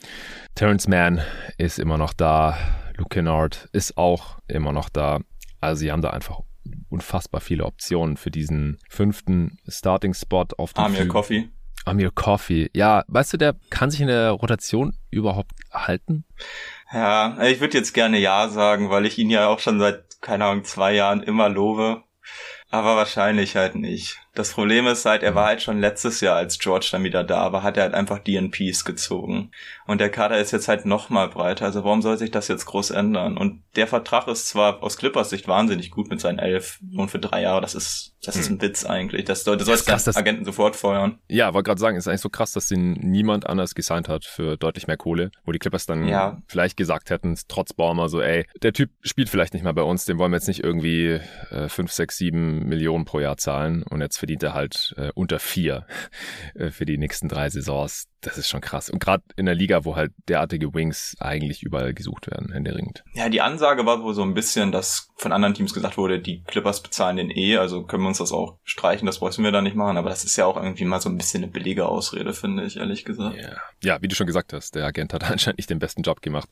[0.55, 1.23] Terrence Mann
[1.57, 2.59] ist immer noch da.
[2.99, 5.21] Luke Kennard ist auch immer noch da.
[5.63, 6.41] Also sie haben da einfach
[6.91, 11.49] unfassbar viele Optionen für diesen fünften Starting-Spot auf dem Amir Coffee.
[11.85, 12.71] Amir Coffee.
[12.75, 16.25] Ja, weißt du, der kann sich in der Rotation überhaupt halten?
[16.93, 20.45] Ja, ich würde jetzt gerne Ja sagen, weil ich ihn ja auch schon seit, keine
[20.47, 22.03] Ahnung, zwei Jahren immer lobe.
[22.71, 24.19] Aber wahrscheinlich halt nicht.
[24.35, 27.53] Das Problem ist halt, er war halt schon letztes Jahr, als George dann wieder da
[27.53, 29.53] war, hat er halt einfach DNPs gezogen.
[29.87, 31.67] Und der Kader ist jetzt halt noch mal breiter.
[31.67, 33.37] Also warum soll sich das jetzt groß ändern?
[33.37, 37.19] Und der Vertrag ist zwar aus Clippers Sicht wahnsinnig gut mit seinen elf und für
[37.19, 37.61] drei Jahre.
[37.61, 38.57] Das ist, das ist hm.
[38.57, 39.25] ein Witz eigentlich.
[39.25, 41.19] Das, das, das den Agenten sofort feuern.
[41.29, 44.57] Ja, wollte gerade sagen, ist eigentlich so krass, dass ihn niemand anders gesigned hat für
[44.57, 45.31] deutlich mehr Kohle.
[45.45, 46.43] Wo die Clippers dann ja.
[46.49, 50.07] vielleicht gesagt hätten, trotz Baumer so, ey, der Typ spielt vielleicht nicht mal bei uns,
[50.07, 51.21] dem wollen wir jetzt nicht irgendwie
[51.51, 53.83] äh, 5, 6, 7 Millionen pro Jahr zahlen.
[53.83, 55.87] Und jetzt verdient er halt äh, unter vier
[56.55, 58.07] äh, für die nächsten drei Saisons.
[58.23, 58.89] Das ist schon krass.
[58.89, 63.05] Und gerade in der Liga, wo halt derartige Wings eigentlich überall gesucht werden, händeringend.
[63.13, 66.43] Ja, die Ansage war wohl so ein bisschen, dass von anderen Teams gesagt wurde, die
[66.45, 69.61] Clippers bezahlen den eh, also können wir uns das auch streichen, das müssen wir da
[69.61, 69.99] nicht machen.
[69.99, 72.79] Aber das ist ja auch irgendwie mal so ein bisschen eine billige Ausrede, finde ich,
[72.79, 73.37] ehrlich gesagt.
[73.37, 73.61] Yeah.
[73.83, 76.49] Ja, wie du schon gesagt hast, der Agent hat anscheinend nicht den besten Job gemacht.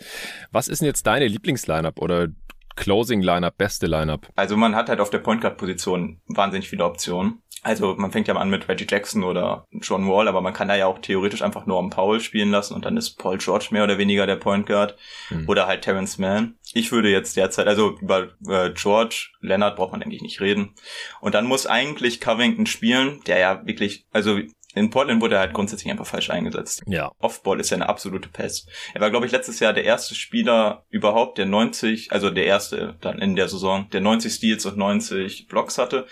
[0.50, 2.28] Was ist denn jetzt deine Lieblingslineup oder
[2.76, 4.28] Closing Lineup, beste Lineup?
[4.34, 7.41] Also man hat halt auf der Point Guard Position wahnsinnig viele Optionen.
[7.62, 10.68] Also man fängt ja mal an mit Reggie Jackson oder John Wall, aber man kann
[10.68, 13.84] da ja auch theoretisch einfach Norm Powell spielen lassen und dann ist Paul George mehr
[13.84, 14.96] oder weniger der Point Guard
[15.30, 15.48] mhm.
[15.48, 16.56] oder halt Terrence Mann.
[16.74, 20.74] Ich würde jetzt derzeit, also über äh, George, Leonard braucht man eigentlich nicht reden.
[21.20, 24.40] Und dann muss eigentlich Covington spielen, der ja wirklich, also
[24.74, 26.82] in Portland wurde er halt grundsätzlich einfach falsch eingesetzt.
[26.86, 27.12] Ja.
[27.18, 28.68] Offball ist ja eine absolute Pest.
[28.94, 32.96] Er war, glaube ich, letztes Jahr der erste Spieler überhaupt, der 90, also der erste
[33.00, 36.06] dann in der Saison, der 90 Steals und 90 Blocks hatte.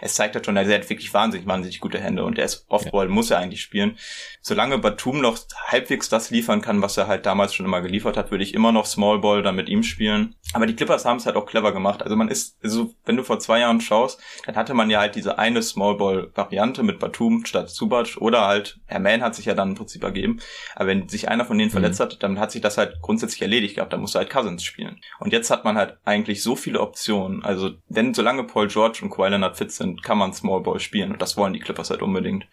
[0.00, 3.06] Es zeigt halt schon, er hat wirklich wahnsinnig, wahnsinnig gute Hände und er ist Offball,
[3.06, 3.12] ja.
[3.12, 3.96] muss er eigentlich spielen.
[4.42, 8.30] Solange Batum noch halbwegs das liefern kann, was er halt damals schon immer geliefert hat,
[8.30, 10.34] würde ich immer noch Smallball dann mit ihm spielen.
[10.52, 12.02] Aber die Clippers haben es halt auch clever gemacht.
[12.02, 15.14] Also man ist, also wenn du vor zwei Jahren schaust, dann hatte man ja halt
[15.14, 19.70] diese eine Smallball-Variante mit Batum statt Zubac oder halt, Herr Mann hat sich ja dann
[19.70, 20.40] im Prinzip ergeben.
[20.74, 21.72] Aber wenn sich einer von denen mhm.
[21.72, 23.92] verletzt hat, dann hat sich das halt grundsätzlich erledigt gehabt.
[23.92, 25.00] Dann musste halt Cousins spielen.
[25.18, 27.44] Und jetzt hat man halt eigentlich so viele Optionen.
[27.44, 31.12] Also wenn, solange Paul George und Kawhi Leonard fit sind, kann man Smallball spielen.
[31.12, 32.46] Und das wollen die Clippers halt unbedingt.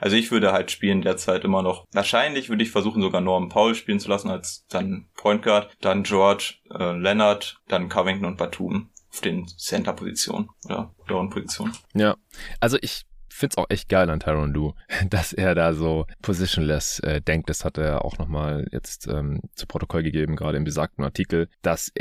[0.00, 1.86] Also ich würde halt spielen derzeit immer noch.
[1.92, 6.02] Wahrscheinlich würde ich versuchen, sogar Norman Paul spielen zu lassen als dann Point Guard, dann
[6.02, 11.72] George, äh, Leonard, dann Covington und Batum auf den Center-Positionen oder Down-Positionen.
[11.94, 12.16] Ja,
[12.60, 14.74] also ich finde es auch echt geil an Tyron Lue,
[15.10, 17.50] dass er da so positionless äh, denkt.
[17.50, 21.92] Das hat er auch nochmal jetzt ähm, zu Protokoll gegeben, gerade im besagten Artikel, dass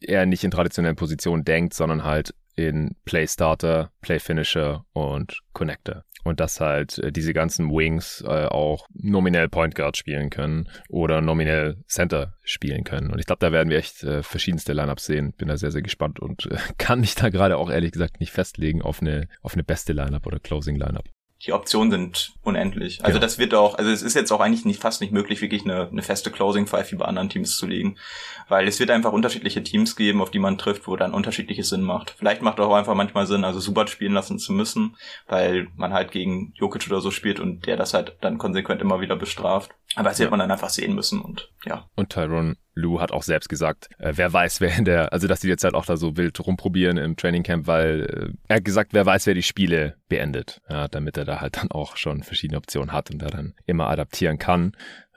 [0.00, 6.04] er nicht in traditionellen Positionen denkt, sondern halt in Play Starter, Play Finisher und Connector
[6.24, 11.20] und dass halt äh, diese ganzen Wings äh, auch nominell Point Guard spielen können oder
[11.20, 13.10] nominell Center spielen können.
[13.10, 15.32] Und ich glaube, da werden wir echt äh, verschiedenste Lineups sehen.
[15.32, 18.32] Bin da sehr, sehr gespannt und äh, kann mich da gerade auch ehrlich gesagt nicht
[18.32, 21.08] festlegen auf eine, auf eine beste Lineup oder Closing Lineup
[21.46, 23.02] die Optionen sind unendlich.
[23.02, 23.22] Also genau.
[23.22, 25.88] das wird auch, also es ist jetzt auch eigentlich nicht fast nicht möglich, wirklich eine,
[25.88, 27.96] eine feste Closing Five wie bei anderen Teams zu legen.
[28.48, 31.82] Weil es wird einfach unterschiedliche Teams geben, auf die man trifft, wo dann unterschiedliches Sinn
[31.82, 32.14] macht.
[32.18, 34.96] Vielleicht macht auch einfach manchmal Sinn, also Subat spielen lassen zu müssen,
[35.28, 39.00] weil man halt gegen Jokic oder so spielt und der das halt dann konsequent immer
[39.00, 39.70] wieder bestraft.
[39.96, 41.88] Aber das wird man dann einfach sehen müssen und ja.
[41.96, 45.40] Und Tyron Lou hat auch selbst gesagt, äh, wer weiß, wer in der, also dass
[45.40, 48.94] die jetzt halt auch da so wild rumprobieren im Trainingcamp, weil äh, er hat gesagt,
[48.94, 52.58] wer weiß, wer die Spiele beendet, ja, damit er da halt dann auch schon verschiedene
[52.58, 54.76] Optionen hat und da dann immer adaptieren kann.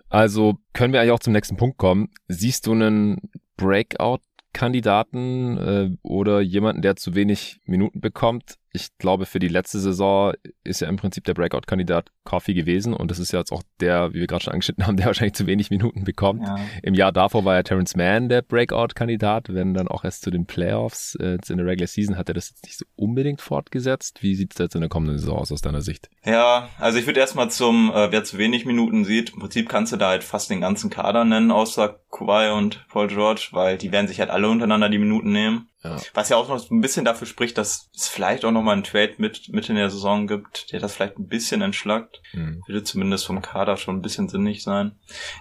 [0.10, 2.10] Also können wir eigentlich auch zum nächsten Punkt kommen.
[2.28, 9.38] Siehst du einen Breakout-Kandidaten äh, oder jemanden, der zu wenig Minuten bekommt, ich glaube, für
[9.38, 10.34] die letzte Saison
[10.64, 14.14] ist ja im Prinzip der Breakout-Kandidat Coffee gewesen und das ist ja jetzt auch der,
[14.14, 16.48] wie wir gerade schon angeschnitten haben, der wahrscheinlich zu wenig Minuten bekommt.
[16.48, 16.58] Ja.
[16.82, 20.48] Im Jahr davor war ja Terrence Mann der Breakout-Kandidat, wenn dann auch erst zu den
[20.48, 24.24] Playoffs äh, in der Regular Season hat er das jetzt nicht so unbedingt fortgesetzt.
[24.24, 26.10] Wie sieht es jetzt in der kommenden Saison aus aus deiner Sicht?
[26.26, 29.94] Ja, also ich würde erstmal zum, äh, wer zu wenig Minuten sieht, im Prinzip kannst
[29.94, 33.92] du da halt fast den ganzen Kader nennen, außer Kawhi und Paul George, weil die
[33.92, 35.70] werden sich halt alle untereinander die Minuten nehmen.
[35.84, 35.98] Ja.
[36.14, 38.86] Was ja auch noch ein bisschen dafür spricht, dass es vielleicht auch noch mal einen
[38.86, 42.22] Trade mit, mit in der Saison gibt, der das vielleicht ein bisschen entschlackt.
[42.32, 42.64] Mhm.
[42.66, 44.94] Würde zumindest vom Kader schon ein bisschen sinnig sein.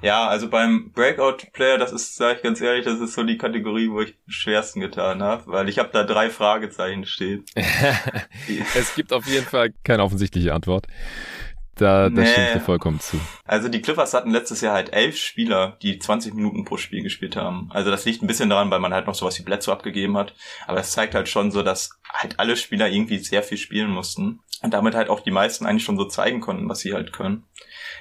[0.03, 3.89] Ja, also beim Breakout-Player, das ist, sage ich ganz ehrlich, das ist so die Kategorie,
[3.89, 7.45] wo ich am schwersten getan habe, weil ich habe da drei Fragezeichen stehen.
[8.75, 10.89] es gibt auf jeden Fall keine offensichtliche Antwort.
[11.77, 12.27] Da, da nee.
[12.27, 13.19] stimme ich dir vollkommen zu.
[13.45, 17.35] Also die Clippers hatten letztes Jahr halt elf Spieler, die 20 Minuten pro Spiel gespielt
[17.37, 17.71] haben.
[17.73, 20.35] Also das liegt ein bisschen daran, weil man halt noch sowas wie Bledsoe abgegeben hat.
[20.67, 24.41] Aber es zeigt halt schon so, dass halt alle Spieler irgendwie sehr viel spielen mussten.
[24.63, 27.45] Und damit halt auch die meisten eigentlich schon so zeigen konnten, was sie halt können.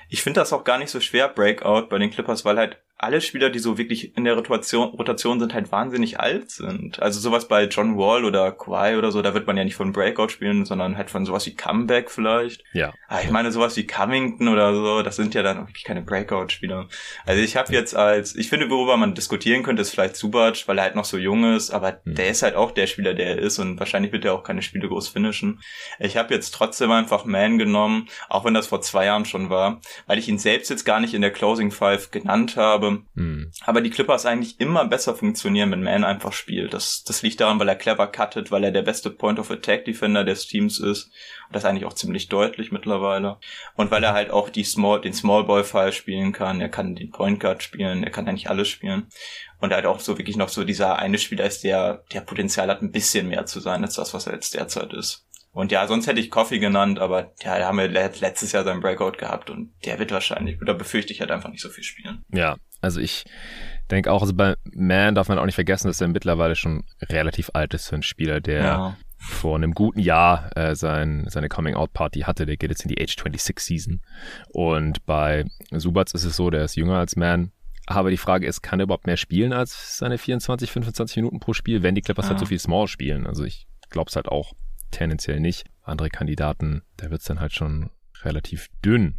[0.09, 3.19] Ich finde das auch gar nicht so schwer, Breakout bei den Clippers, weil halt alle
[3.19, 7.01] Spieler, die so wirklich in der Rotation, Rotation sind, halt wahnsinnig alt sind.
[7.01, 9.91] Also sowas bei John Wall oder Kawhi oder so, da wird man ja nicht von
[9.91, 12.63] Breakout spielen, sondern halt von sowas wie Comeback vielleicht.
[12.73, 12.93] Ja.
[13.07, 16.89] Aber ich meine, sowas wie Covington oder so, das sind ja dann wirklich keine Breakout-Spieler.
[17.25, 20.77] Also ich habe jetzt als, ich finde, worüber man diskutieren könnte, ist vielleicht Subac, weil
[20.77, 22.13] er halt noch so jung ist, aber mhm.
[22.13, 24.61] der ist halt auch der Spieler, der er ist und wahrscheinlich wird er auch keine
[24.61, 25.59] Spiele groß finishen.
[25.99, 29.81] Ich habe jetzt trotzdem einfach Man genommen, auch wenn das vor zwei Jahren schon war,
[30.05, 33.51] weil ich ihn selbst jetzt gar nicht in der Closing Five genannt habe Mhm.
[33.65, 36.73] Aber die Clippers eigentlich immer besser funktionieren, wenn Man einfach spielt.
[36.73, 40.79] Das, das liegt daran, weil er clever cuttet, weil er der beste Point-of-Attack-Defender des Teams
[40.79, 41.11] ist.
[41.47, 43.37] Und das eigentlich auch ziemlich deutlich mittlerweile.
[43.75, 46.61] Und weil er halt auch die Small, den Small-Ball-Fall spielen kann.
[46.61, 48.03] Er kann den Point Guard spielen.
[48.03, 49.07] Er kann eigentlich alles spielen.
[49.59, 52.69] Und er halt auch so wirklich noch so dieser eine Spieler ist, der, der Potenzial
[52.69, 55.27] hat, ein bisschen mehr zu sein als das, was er jetzt derzeit ist.
[55.53, 58.79] Und ja, sonst hätte ich Coffee genannt, aber ja, da haben wir letztes Jahr seinen
[58.79, 62.23] Breakout gehabt und der wird wahrscheinlich, oder befürchte ich halt einfach nicht so viel spielen.
[62.33, 63.25] Ja, also ich
[63.91, 67.51] denke auch, also bei Man darf man auch nicht vergessen, dass er mittlerweile schon relativ
[67.53, 68.97] alt ist für einen Spieler, der ja.
[69.17, 72.45] vor einem guten Jahr äh, sein, seine Coming-out-Party hatte.
[72.45, 74.01] Der geht jetzt in die Age 26 Season.
[74.49, 77.51] Und bei Subats ist es so, der ist jünger als Man.
[77.87, 81.53] Aber die Frage ist, kann er überhaupt mehr spielen als seine 24, 25 Minuten pro
[81.53, 82.37] Spiel, wenn die Clippers halt ja.
[82.37, 83.27] halt so viel Small spielen?
[83.27, 84.53] Also ich glaube es halt auch
[84.91, 85.65] tendenziell nicht.
[85.83, 87.89] Andere Kandidaten, da wird's dann halt schon
[88.23, 89.15] relativ dünn.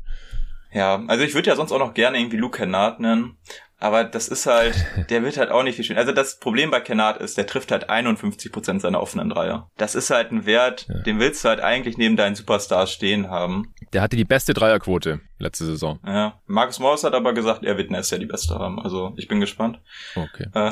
[0.73, 3.37] Ja, also ich würde ja sonst auch noch gerne irgendwie Luke Kennard nennen.
[3.83, 5.99] Aber das ist halt, der wird halt auch nicht viel spielen.
[5.99, 9.69] Also das Problem bei Kennard ist, der trifft halt 51% seiner offenen Dreier.
[9.77, 11.01] Das ist halt ein Wert, ja.
[11.01, 13.75] den willst du halt eigentlich neben deinen Superstars stehen haben.
[13.93, 15.99] Der hatte die beste Dreierquote letzte Saison.
[16.07, 16.41] Ja.
[16.47, 18.79] Marcus Morris hat aber gesagt, er wird nächstes Jahr die beste haben.
[18.79, 19.81] Also ich bin gespannt.
[20.15, 20.47] Okay.
[20.55, 20.71] Äh,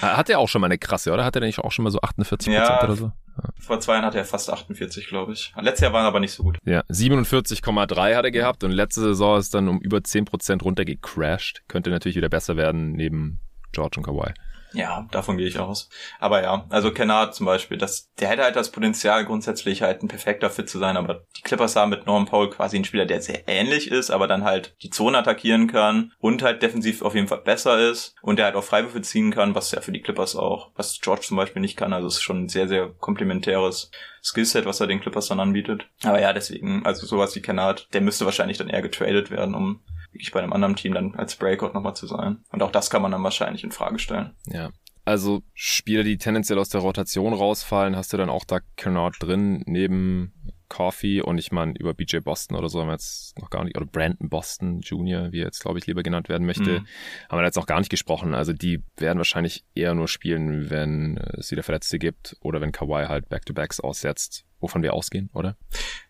[0.00, 1.26] hat er auch schon mal eine krasse, oder?
[1.26, 3.12] Hat er nicht auch schon mal so 48% ja, oder so?
[3.58, 5.52] Vor zwei Jahren hatte er fast 48, glaube ich.
[5.60, 6.58] Letztes Jahr war er aber nicht so gut.
[6.64, 11.62] Ja, 47,3 hat er gehabt und letzte Saison ist dann um über 10% runtergecrashed.
[11.68, 13.38] Könnte natürlich wieder besser werden neben
[13.72, 14.32] George und Kawhi.
[14.72, 15.88] Ja, davon gehe ich aus.
[16.18, 20.08] Aber ja, also Kennard zum Beispiel, das, der hätte halt das Potenzial, grundsätzlich halt ein
[20.08, 23.20] perfekter Fit zu sein, aber die Clippers haben mit Norman Paul quasi einen Spieler, der
[23.20, 27.28] sehr ähnlich ist, aber dann halt die Zone attackieren kann und halt defensiv auf jeden
[27.28, 30.36] Fall besser ist und der halt auch Freiwürfe ziehen kann, was ja für die Clippers
[30.36, 33.90] auch, was George zum Beispiel nicht kann, also es ist schon ein sehr, sehr komplementäres
[34.22, 35.86] Skillset, was er den Clippers dann anbietet.
[36.02, 39.80] Aber ja, deswegen, also sowas wie Kennard, der müsste wahrscheinlich dann eher getradet werden, um
[40.16, 42.38] wirklich bei einem anderen Team dann als Breakout nochmal zu sein.
[42.50, 44.34] Und auch das kann man dann wahrscheinlich in Frage stellen.
[44.46, 44.70] Ja.
[45.04, 49.62] Also Spieler, die tendenziell aus der Rotation rausfallen, hast du dann auch da Kennard drin,
[49.66, 50.32] neben
[50.68, 53.76] Coffee und ich meine, über BJ Boston oder so haben wir jetzt noch gar nicht,
[53.76, 56.86] oder Brandon Boston Jr., wie er jetzt, glaube ich, lieber genannt werden möchte, mhm.
[57.28, 58.34] haben wir jetzt noch gar nicht gesprochen.
[58.34, 63.06] Also die werden wahrscheinlich eher nur spielen, wenn es wieder Verletzte gibt oder wenn Kawhi
[63.06, 65.56] halt Back-to-Backs aussetzt wovon wir ausgehen, oder?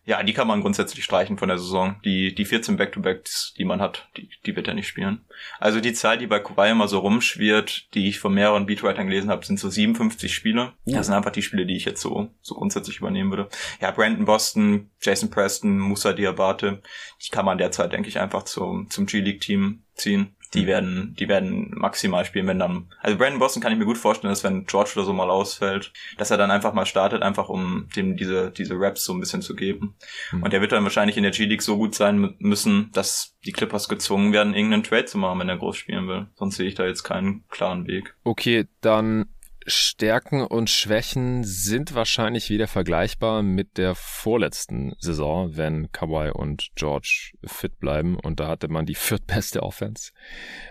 [0.05, 1.97] Ja, die kann man grundsätzlich streichen von der Saison.
[2.05, 5.25] Die, die 14 Back-to-Backs, die man hat, die, die wird er nicht spielen.
[5.59, 9.29] Also die Zahl, die bei Kawhi immer so rumschwirrt, die ich von mehreren Beatwritern gelesen
[9.29, 10.73] habe, sind so 57 Spiele.
[10.85, 10.93] Uh.
[10.93, 13.49] Das sind einfach die Spiele, die ich jetzt so, so grundsätzlich übernehmen würde.
[13.81, 16.81] Ja, Brandon Boston, Jason Preston, Musa Diabate,
[17.21, 20.67] die kann man derzeit, denke ich, einfach zum, zum G-League-Team ziehen die mhm.
[20.67, 24.31] werden, die werden maximal spielen, wenn dann, also Brandon Boston kann ich mir gut vorstellen,
[24.31, 27.87] dass wenn George oder so mal ausfällt, dass er dann einfach mal startet, einfach um
[27.95, 29.95] dem diese, diese Raps so ein bisschen zu geben.
[30.31, 30.43] Mhm.
[30.43, 33.89] Und der wird dann wahrscheinlich in der G-League so gut sein müssen, dass die Clippers
[33.89, 36.27] gezwungen werden, irgendeinen Trade zu machen, wenn er groß spielen will.
[36.35, 38.15] Sonst sehe ich da jetzt keinen klaren Weg.
[38.23, 39.25] Okay, dann
[39.69, 47.33] Stärken und Schwächen sind wahrscheinlich wieder vergleichbar mit der vorletzten Saison, wenn Kawhi und George
[47.43, 48.17] fit bleiben.
[48.17, 50.13] Und da hatte man die viertbeste Offense.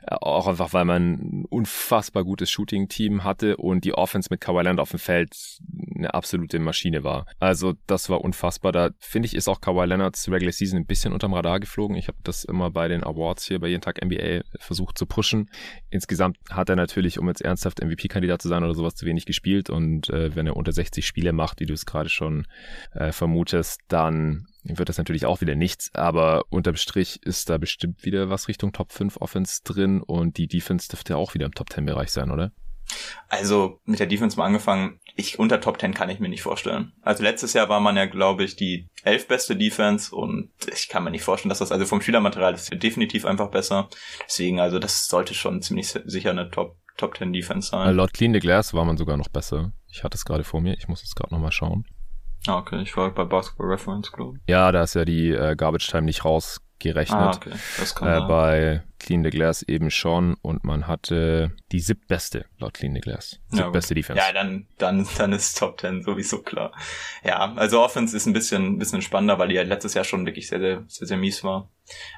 [0.07, 4.63] Äh, auch einfach, weil man ein unfassbar gutes Shooting-Team hatte und die Offense mit Kawhi
[4.63, 5.61] Leonard auf dem Feld
[5.95, 7.27] eine absolute Maschine war.
[7.39, 8.73] Also das war unfassbar.
[8.73, 11.99] Da finde ich, ist auch Kawhi Leonards Regular Season ein bisschen unterm Radar geflogen.
[11.99, 15.51] Ich habe das immer bei den Awards hier bei jeden Tag NBA versucht zu pushen.
[15.91, 19.27] Insgesamt hat er natürlich, um jetzt ernsthaft MVP-Kandidat zu sein oder so, sowas zu wenig
[19.27, 22.47] gespielt und äh, wenn er unter 60 Spiele macht, wie du es gerade schon
[22.95, 28.05] äh, vermutest, dann wird das natürlich auch wieder nichts, aber unterm Strich ist da bestimmt
[28.05, 31.71] wieder was Richtung Top 5 Offense drin und die Defense dürfte auch wieder im Top
[31.71, 32.53] 10 Bereich sein, oder?
[33.29, 36.93] Also mit der Defense mal angefangen, ich unter Top 10 kann ich mir nicht vorstellen.
[37.03, 41.03] Also letztes Jahr war man ja, glaube ich, die elf beste Defense und ich kann
[41.03, 43.89] mir nicht vorstellen, dass das also vom Spielermaterial ist definitiv einfach besser.
[44.25, 47.95] Deswegen, also das sollte schon ziemlich sicher eine Top Top 10 Defense sein.
[47.95, 49.73] Laut Clean the Glass war man sogar noch besser.
[49.89, 51.87] Ich hatte es gerade vor mir, ich muss jetzt gerade nochmal schauen.
[52.47, 54.43] Ah, okay, ich war bei Basketball Reference, glaube ich.
[54.49, 57.19] Ja, da ist ja die äh, Garbage Time nicht rausgerechnet.
[57.19, 57.53] Ah, okay.
[57.79, 62.75] Das kann äh, bei Clean the Glass eben schon und man hatte die siebtbeste laut
[62.75, 63.41] Clean the Glass.
[63.49, 64.23] Siebtbeste ja, Defense.
[64.23, 66.73] Ja, dann, dann, dann ist Top 10 sowieso klar.
[67.25, 70.25] Ja, also Offense ist ein bisschen, ein bisschen spannender, weil die ja letztes Jahr schon
[70.25, 71.71] wirklich sehr, sehr, sehr, sehr mies war.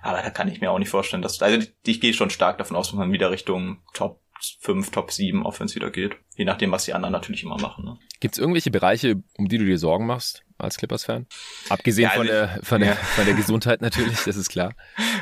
[0.02, 2.76] Aber da kann ich mir auch nicht vorstellen, dass, also ich gehe schon stark davon
[2.76, 4.20] aus, dass man wieder Richtung Top
[4.60, 6.16] 5, Top 7 Offense wieder geht.
[6.36, 7.84] Je nachdem, was die anderen natürlich immer machen.
[7.84, 7.98] Ne?
[8.20, 11.26] Gibt es irgendwelche Bereiche, um die du dir Sorgen machst als Clippers-Fan?
[11.68, 14.74] Abgesehen ja, also von, der, von, der, von der Gesundheit natürlich, das ist klar.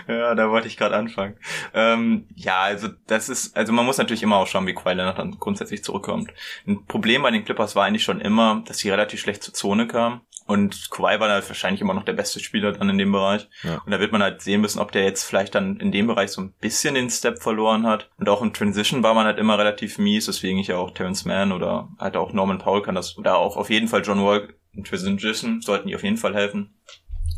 [0.08, 1.36] Ja, da wollte ich gerade anfangen.
[1.74, 5.18] Ähm, ja, also das ist, also man muss natürlich immer auch schauen, wie Kawhi Leonard
[5.18, 6.32] dann grundsätzlich zurückkommt.
[6.66, 9.86] Ein Problem bei den Clippers war eigentlich schon immer, dass sie relativ schlecht zur Zone
[9.86, 10.20] kamen.
[10.46, 13.48] Und Kawhi war halt wahrscheinlich immer noch der beste Spieler dann in dem Bereich.
[13.62, 13.82] Ja.
[13.84, 16.30] Und da wird man halt sehen müssen, ob der jetzt vielleicht dann in dem Bereich
[16.30, 18.10] so ein bisschen den Step verloren hat.
[18.16, 21.24] Und auch im Transition war man halt immer relativ mies, deswegen ich ja auch Terrence
[21.24, 24.48] Mann oder halt auch Norman Powell kann das, oder auch auf jeden Fall John Wall
[24.72, 26.74] in Transition sollten die auf jeden Fall helfen.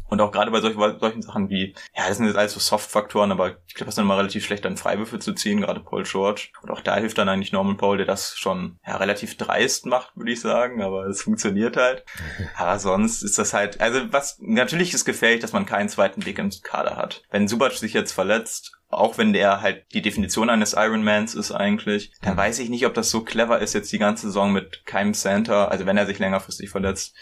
[0.08, 3.30] Und auch gerade bei solch, solchen Sachen wie, ja, das sind jetzt alles so Soft-Faktoren,
[3.30, 6.04] aber ich glaube, das ist dann immer relativ schlecht, dann Freiwürfe zu ziehen, gerade Paul
[6.04, 6.48] George.
[6.62, 10.16] Und auch da hilft dann eigentlich Norman Paul, der das schon ja, relativ dreist macht,
[10.16, 12.04] würde ich sagen, aber es funktioniert halt.
[12.56, 16.38] Aber sonst ist das halt, also was, natürlich ist gefährlich, dass man keinen zweiten Weg
[16.38, 17.22] im Kader hat.
[17.30, 22.12] Wenn Subac sich jetzt verletzt, auch wenn der halt die Definition eines Ironmans ist eigentlich,
[22.22, 22.38] dann mhm.
[22.38, 25.70] weiß ich nicht, ob das so clever ist, jetzt die ganze Saison mit keinem Center,
[25.70, 27.14] also wenn er sich längerfristig verletzt,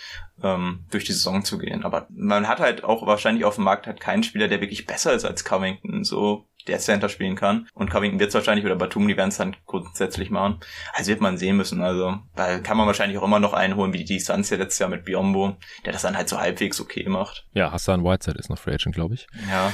[0.43, 1.85] ähm, durch die Saison zu gehen.
[1.85, 5.13] Aber man hat halt auch wahrscheinlich auf dem Markt halt keinen Spieler, der wirklich besser
[5.13, 6.05] ist als Covington.
[6.05, 7.69] So der Center spielen kann.
[7.75, 10.61] Und Covington wird es wahrscheinlich oder Batum, die werden es dann grundsätzlich machen.
[10.93, 11.83] Also wird man sehen müssen.
[11.83, 14.89] Also da kann man wahrscheinlich auch immer noch einholen, wie die Suns ja letztes Jahr
[14.89, 17.47] mit Biombo, der das dann halt so halbwegs okay macht.
[17.53, 19.27] Ja, Hassan Whiteside ist noch Free Agent, glaube ich.
[19.49, 19.73] Ja.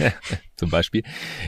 [0.56, 1.02] Zum Beispiel.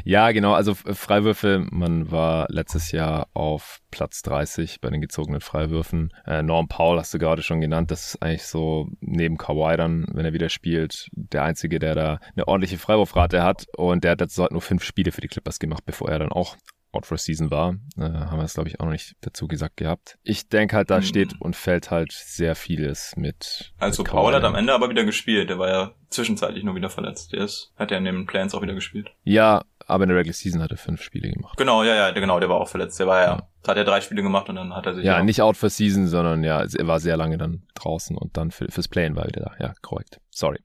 [0.05, 0.53] Ja, genau.
[0.53, 6.13] Also Freiwürfe, man war letztes Jahr auf Platz 30 bei den gezogenen Freiwürfen.
[6.27, 7.91] Äh, Norm Paul hast du gerade schon genannt.
[7.91, 12.21] Das ist eigentlich so neben Kawhi dann, wenn er wieder spielt, der einzige, der da
[12.35, 13.67] eine ordentliche Freiwurfrate hat.
[13.77, 16.57] Und der hat jetzt nur fünf Spiele für die Clippers gemacht, bevor er dann auch
[16.99, 17.77] out for season war.
[17.97, 20.19] Äh, haben wir es, glaube ich, auch noch nicht dazu gesagt gehabt.
[20.23, 21.03] Ich denke halt, da hm.
[21.03, 23.73] steht und fällt halt sehr vieles mit.
[23.79, 25.49] Also mit Paul hat am Ende aber wieder gespielt.
[25.49, 27.33] Der war ja zwischenzeitlich nur wieder verletzt.
[27.33, 29.11] Der ist, hat ja in den Plans auch wieder gespielt.
[29.25, 31.57] Ja, aber in der Regular Season hat er fünf Spiele gemacht.
[31.57, 33.01] Genau, ja, ja, genau, der war auch verletzt.
[33.01, 33.49] Der war ja, ja.
[33.63, 35.05] da hat er drei Spiele gemacht und dann hat er sich.
[35.05, 38.51] Ja, nicht out for season, sondern ja, er war sehr lange dann draußen und dann
[38.51, 39.53] für, fürs Playen war er wieder da.
[39.59, 40.21] Ja, korrekt.
[40.31, 40.59] Sorry.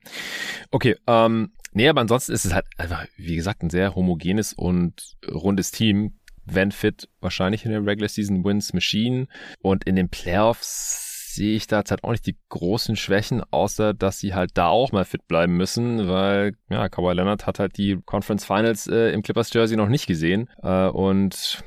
[0.70, 5.16] Okay, ähm, nee, aber ansonsten ist es halt einfach, wie gesagt, ein sehr homogenes und
[5.26, 6.18] rundes Team.
[6.46, 9.26] Wenn fit, wahrscheinlich in der Regular Season Wins Machine.
[9.60, 13.92] Und in den Playoffs sehe ich da jetzt halt auch nicht die großen Schwächen, außer
[13.92, 17.76] dass sie halt da auch mal fit bleiben müssen, weil ja, Kawhi Leonard hat halt
[17.76, 20.48] die Conference Finals äh, im Clippers Jersey noch nicht gesehen.
[20.62, 21.64] Äh, und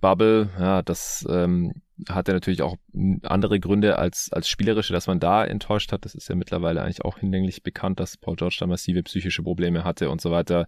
[0.00, 1.72] Bubble, ja, das ähm,
[2.08, 2.76] hat er natürlich auch
[3.22, 6.04] andere Gründe als, als spielerische, dass man da enttäuscht hat.
[6.04, 9.84] Das ist ja mittlerweile eigentlich auch hinlänglich bekannt, dass Paul George da massive psychische Probleme
[9.84, 10.66] hatte und so weiter.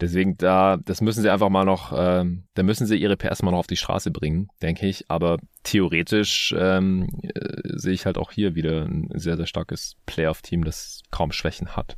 [0.00, 3.50] Deswegen da, das müssen sie einfach mal noch, ähm, da müssen sie ihre PS mal
[3.50, 5.10] noch auf die Straße bringen, denke ich.
[5.10, 10.64] Aber theoretisch ähm, äh, sehe ich halt auch hier wieder ein sehr, sehr starkes Playoff-Team,
[10.64, 11.96] das kaum Schwächen hat.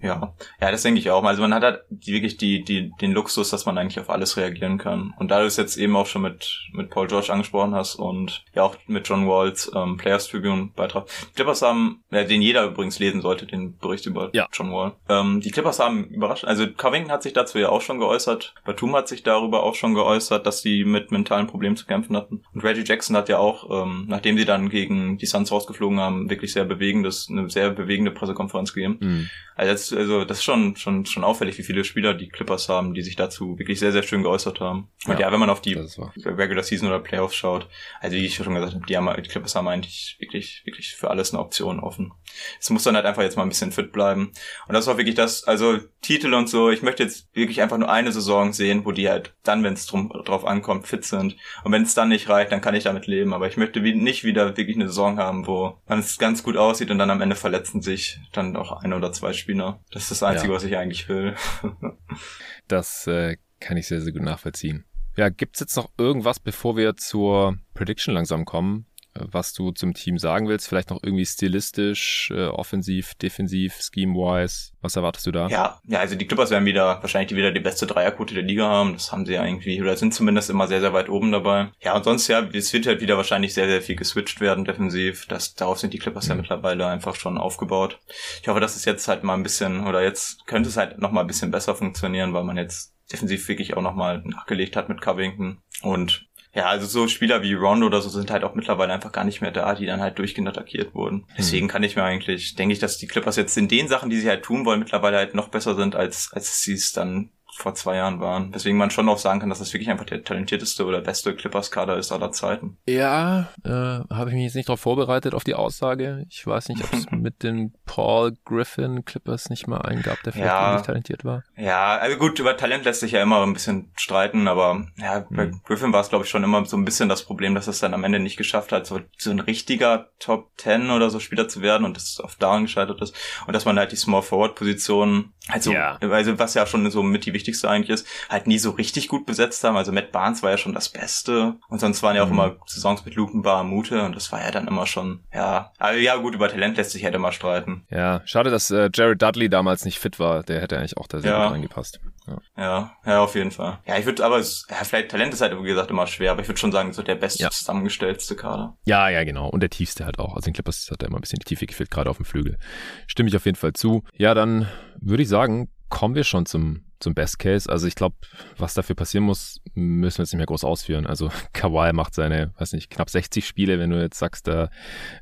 [0.00, 1.22] Ja, ja, das denke ich auch.
[1.24, 4.78] Also man hat halt wirklich die, die, den Luxus, dass man eigentlich auf alles reagieren
[4.78, 5.14] kann.
[5.18, 8.44] Und da du es jetzt eben auch schon mit, mit Paul George angesprochen hast und
[8.54, 11.06] ja auch mit John Walls ähm, Players Tribune Beitrag.
[11.30, 14.48] Die Clippers haben, ja, den jeder übrigens lesen sollte, den Bericht über ja.
[14.52, 14.92] John Wall.
[15.08, 18.96] Ähm, die Clippers haben überrascht, also Covington hat sich dazu ja auch schon geäußert, Batum
[18.96, 22.42] hat sich darüber auch schon geäußert, dass sie mit mentalen Problemen zu kämpfen hatten.
[22.52, 26.30] Und Reggie Jackson hat ja auch, ähm, nachdem sie dann gegen die Suns rausgeflogen haben,
[26.30, 28.98] wirklich sehr bewegendes, eine sehr bewegende Pressekonferenz gegeben.
[29.00, 29.30] Mhm.
[29.68, 32.94] Also das, also das ist schon, schon, schon auffällig, wie viele Spieler die Clippers haben,
[32.94, 34.88] die sich dazu wirklich sehr, sehr schön geäußert haben.
[35.06, 37.68] Und ja, ja wenn man auf die Regular Season oder Playoffs schaut,
[38.00, 41.10] also wie ich schon gesagt habe, die, haben, die Clippers haben eigentlich wirklich, wirklich für
[41.10, 42.12] alles eine Option offen.
[42.60, 44.32] Es muss dann halt einfach jetzt mal ein bisschen fit bleiben.
[44.66, 47.90] Und das auch wirklich das, also Titel und so, ich möchte jetzt wirklich einfach nur
[47.90, 51.36] eine Saison sehen, wo die halt dann, wenn es drauf ankommt, fit sind.
[51.62, 53.32] Und wenn es dann nicht reicht, dann kann ich damit leben.
[53.32, 56.56] Aber ich möchte wie, nicht wieder wirklich eine Saison haben, wo man es ganz gut
[56.56, 59.51] aussieht und dann am Ende verletzen sich dann auch ein oder zwei Spieler.
[59.90, 60.56] Das ist das Einzige, ja.
[60.56, 61.34] was ich eigentlich will.
[62.68, 64.84] das äh, kann ich sehr, sehr gut nachvollziehen.
[65.16, 70.18] Ja, gibt's jetzt noch irgendwas, bevor wir zur Prediction langsam kommen, was du zum Team
[70.18, 70.68] sagen willst?
[70.68, 74.72] Vielleicht noch irgendwie stilistisch, äh, offensiv, defensiv, scheme-wise.
[74.80, 75.48] Was erwartest du da?
[75.48, 78.94] Ja, ja, also die Clippers werden wieder wahrscheinlich wieder die beste Dreierquote der Liga haben.
[78.94, 81.70] Das haben sie ja irgendwie, oder sind zumindest immer sehr, sehr weit oben dabei.
[81.80, 85.26] Ja, und sonst ja, es wird halt wieder wahrscheinlich sehr, sehr viel geswitcht werden defensiv.
[85.26, 86.30] Das, darauf sind die Clippers mhm.
[86.30, 87.98] ja mittlerweile einfach schon aufgebaut.
[88.40, 91.12] Ich hoffe, dass es jetzt halt mal ein bisschen, oder jetzt könnte es halt noch
[91.12, 95.00] mal ein bisschen besser funktionieren, weil man jetzt defensiv wirklich auch nochmal nachgelegt hat mit
[95.00, 95.60] Covington.
[95.82, 99.24] Und ja, also so Spieler wie Rondo oder so sind halt auch mittlerweile einfach gar
[99.24, 101.26] nicht mehr da, die dann halt durchgehend attackiert wurden.
[101.38, 101.70] Deswegen mhm.
[101.70, 104.28] kann ich mir eigentlich, denke ich, dass die Clippers jetzt in den Sachen, die sie
[104.28, 107.30] halt tun wollen, mittlerweile halt noch besser sind, als, als sie es dann
[107.62, 108.52] vor zwei Jahren waren.
[108.52, 111.96] Deswegen man schon auch sagen kann, dass das wirklich einfach der talentierteste oder beste Clippers-Kader
[111.96, 112.76] ist aller Zeiten.
[112.86, 116.26] Ja, äh, habe ich mich jetzt nicht darauf vorbereitet, auf die Aussage.
[116.28, 120.32] Ich weiß nicht, ob es mit den Paul Griffin Clippers nicht mal einen gab, der
[120.32, 121.44] vielleicht ja, nicht talentiert war.
[121.56, 125.46] Ja, also gut, über Talent lässt sich ja immer ein bisschen streiten, aber ja, bei
[125.46, 125.60] mhm.
[125.64, 127.94] Griffin war es, glaube ich, schon immer so ein bisschen das Problem, dass es dann
[127.94, 131.62] am Ende nicht geschafft hat, so, so ein richtiger Top 10 oder so Spieler zu
[131.62, 133.14] werden und das auf Down gescheitert ist.
[133.46, 135.98] Und dass man halt die Small Forward Position, also, ja.
[136.00, 139.26] also was ja schon so mit die wichtigste eigentlich ist, halt nie so richtig gut
[139.26, 139.76] besetzt haben.
[139.76, 141.56] Also Matt Barnes war ja schon das Beste.
[141.68, 142.32] Und sonst waren ja auch mhm.
[142.32, 145.72] immer Saisons mit Luken Mute und das war ja dann immer schon, ja.
[145.78, 147.86] Also ja, gut, über Talent lässt sich halt immer streiten.
[147.90, 150.42] Ja, schade, dass äh, Jared Dudley damals nicht fit war.
[150.42, 151.44] Der hätte eigentlich auch da sehr ja.
[151.44, 152.00] gut reingepasst.
[152.26, 152.38] Ja.
[152.56, 153.78] ja, ja, auf jeden Fall.
[153.84, 156.48] Ja, ich würde aber, ja, vielleicht Talent ist halt, wie gesagt, immer schwer, aber ich
[156.48, 157.50] würde schon sagen, so der beste ja.
[157.50, 158.76] zusammengestellte Kader.
[158.84, 159.48] Ja, ja, genau.
[159.48, 160.36] Und der tiefste halt auch.
[160.36, 162.58] Also in Clippers hat er immer ein bisschen die Tiefe gefehlt, gerade auf dem Flügel.
[163.06, 164.04] Stimme ich auf jeden Fall zu.
[164.16, 164.68] Ja, dann
[165.00, 167.68] würde ich sagen, kommen wir schon zum zum Best Case.
[167.68, 168.16] Also ich glaube,
[168.56, 171.06] was dafür passieren muss, müssen wir jetzt nicht mehr groß ausführen.
[171.06, 173.78] Also Kawhi macht seine, weiß nicht, knapp 60 Spiele.
[173.78, 174.70] Wenn du jetzt sagst, da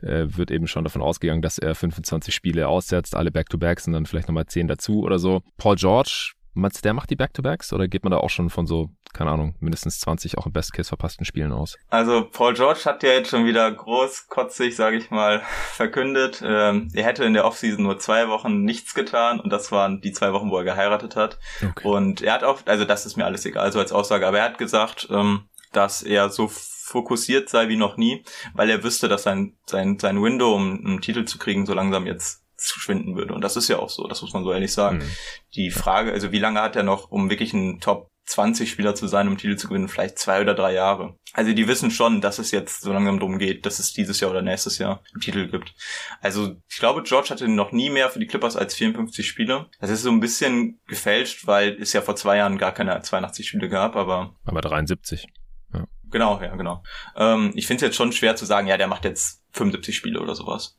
[0.02, 4.06] äh, wird eben schon davon ausgegangen, dass er 25 Spiele aussetzt, alle Back-to-Backs und dann
[4.06, 5.42] vielleicht nochmal 10 dazu oder so.
[5.56, 8.66] Paul George Meinst du, der macht die Back-to-Backs oder geht man da auch schon von
[8.66, 11.76] so, keine Ahnung, mindestens 20 auch im Best Case verpassten Spielen aus?
[11.88, 15.42] Also Paul George hat ja jetzt schon wieder großkotzig, sage ich mal,
[15.72, 20.00] verkündet, ähm, er hätte in der Offseason nur zwei Wochen nichts getan und das waren
[20.00, 21.38] die zwei Wochen, wo er geheiratet hat.
[21.62, 21.86] Okay.
[21.86, 24.44] Und er hat auch, also das ist mir alles egal, so als Aussage, aber er
[24.44, 28.24] hat gesagt, ähm, dass er so fokussiert sei wie noch nie,
[28.54, 32.06] weil er wüsste, dass sein, sein, sein Window, um einen Titel zu kriegen, so langsam
[32.06, 33.34] jetzt verschwinden würde.
[33.34, 34.98] Und das ist ja auch so, das muss man so ehrlich sagen.
[34.98, 35.10] Mhm.
[35.54, 39.08] Die Frage, also wie lange hat er noch, um wirklich ein Top 20 Spieler zu
[39.08, 41.16] sein, um Titel zu gewinnen, vielleicht zwei oder drei Jahre.
[41.32, 44.30] Also die wissen schon, dass es jetzt so langsam darum geht, dass es dieses Jahr
[44.30, 45.74] oder nächstes Jahr einen Titel gibt.
[46.20, 49.66] Also ich glaube, George hatte noch nie mehr für die Clippers als 54 Spiele.
[49.80, 53.48] Das ist so ein bisschen gefälscht, weil es ja vor zwei Jahren gar keine 82
[53.48, 54.34] Spiele gab, aber...
[54.44, 55.26] Aber 73.
[55.74, 55.84] Ja.
[56.10, 56.82] Genau, ja, genau.
[57.16, 60.20] Ähm, ich finde es jetzt schon schwer zu sagen, ja, der macht jetzt 75 Spiele
[60.20, 60.76] oder sowas.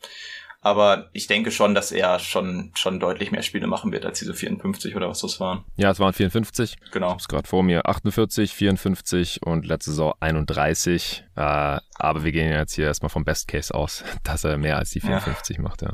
[0.64, 4.36] Aber ich denke schon, dass er schon, schon deutlich mehr Spiele machen wird als diese
[4.36, 5.66] 54 oder was das waren.
[5.76, 6.78] Ja, es waren 54.
[6.91, 7.07] Genau.
[7.07, 7.88] Ich hab's gerade vor mir.
[7.88, 11.24] 48, 54 und letzte Saison 31.
[11.36, 14.91] Äh, aber wir gehen jetzt hier erstmal vom Best Case aus, dass er mehr als
[14.91, 15.64] die 54 ja.
[15.64, 15.93] macht, ja.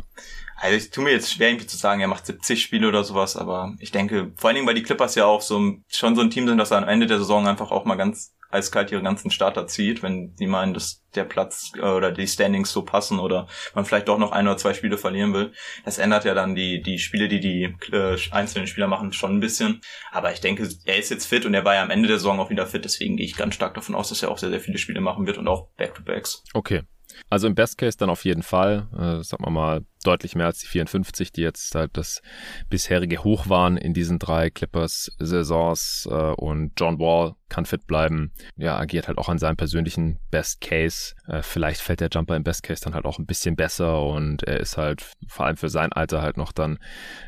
[0.59, 3.38] Also ich tue mir jetzt schwer, irgendwie zu sagen, er macht 70 Spiele oder sowas,
[3.38, 6.32] aber ich denke, vor allen Dingen, weil die Clippers ja auch so schon so ein
[6.32, 9.32] Team sind, dass er am Ende der Saison einfach auch mal ganz eiskalt ihre ganzen
[9.32, 13.48] Starter zieht, wenn die meinen, dass der Platz äh, oder die Standings so passen oder
[13.76, 15.52] man vielleicht doch noch ein oder zwei Spiele verlieren will.
[15.86, 19.39] Das ändert ja dann die, die Spiele, die die äh, einzelnen Spieler machen, schon ein
[19.39, 19.82] bisschen.
[20.12, 22.39] Aber ich denke, er ist jetzt fit und er war ja am Ende der Saison
[22.39, 24.60] auch wieder fit, deswegen gehe ich ganz stark davon aus, dass er auch sehr, sehr
[24.60, 26.43] viele Spiele machen wird und auch Back-to-Backs.
[26.54, 26.84] Okay.
[27.30, 30.60] Also im Best Case dann auf jeden Fall, äh, sagen wir mal, deutlich mehr als
[30.60, 32.22] die 54, die jetzt halt das
[32.70, 36.08] bisherige Hoch waren in diesen drei Clippers-Saisons.
[36.10, 38.32] Äh, und John Wall kann fit bleiben.
[38.55, 41.14] Ja, agiert halt auch an seinem persönlichen Best Case.
[41.28, 44.43] Äh, vielleicht fällt der Jumper im Best Case dann halt auch ein bisschen besser und
[44.43, 46.78] er ist halt vor allem für sein Alter halt noch dann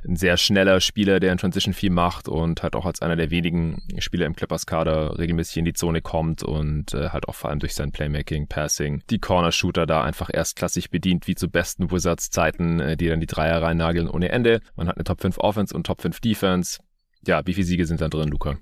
[0.08, 3.32] ein sehr schneller Spieler, der in Transition viel macht und halt auch als einer der
[3.32, 7.60] wenigen Spieler im Clippers-Kader regelmäßig in die Zone kommt und äh, halt auch vor allem
[7.60, 12.98] durch sein Playmaking, Passing, die Corner-Shooter da einfach erstklassig bedient, wie zu besten Wizards-Zeiten äh,
[12.98, 14.62] die dann die Dreier reinnageln ohne Ende.
[14.76, 16.80] Man hat eine Top 5 Offense und Top 5 Defense.
[17.26, 18.58] Ja, wie viele Siege sind da drin, Luca?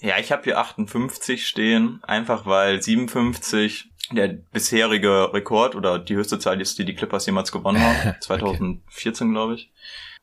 [0.00, 6.38] Ja, ich habe hier 58 stehen, einfach weil 57 der bisherige Rekord oder die höchste
[6.38, 8.14] Zahl ist, die die Clippers jemals gewonnen haben.
[8.20, 8.82] 2014,
[9.26, 9.34] okay.
[9.34, 9.72] glaube ich.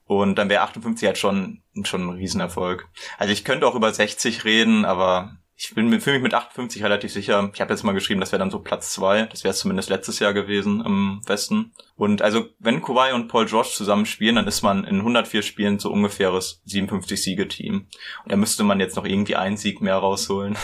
[0.06, 2.88] Und dann wäre 58 halt schon, schon ein Riesenerfolg.
[3.18, 7.12] Also ich könnte auch über 60 reden, aber ich bin fühle mich mit 58 relativ
[7.12, 7.52] sicher.
[7.54, 9.24] Ich habe jetzt mal geschrieben, das wäre dann so Platz zwei.
[9.28, 11.72] Das wäre zumindest letztes Jahr gewesen im Westen.
[11.96, 15.78] Und also, wenn Kawhi und Paul George zusammen spielen, dann ist man in 104 Spielen
[15.78, 17.86] so ungefähres 57 Siege-Team.
[18.24, 20.58] Und da müsste man jetzt noch irgendwie einen Sieg mehr rausholen.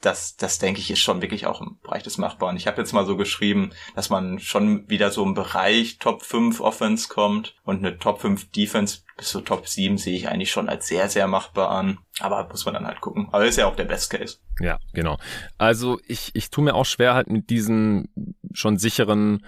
[0.00, 2.56] Das, das denke ich, ist schon wirklich auch im Bereich des Machbaren.
[2.56, 6.60] Ich habe jetzt mal so geschrieben, dass man schon wieder so im Bereich Top 5
[6.60, 10.68] Offense kommt und eine Top 5 Defense bis zu Top 7 sehe ich eigentlich schon
[10.68, 11.98] als sehr, sehr machbar an.
[12.20, 13.28] Aber muss man dann halt gucken.
[13.32, 14.38] Aber ist ja auch der Best Case.
[14.60, 15.18] Ja, genau.
[15.58, 18.08] Also ich, ich tue mir auch schwer halt mit diesen
[18.52, 19.44] schon sicheren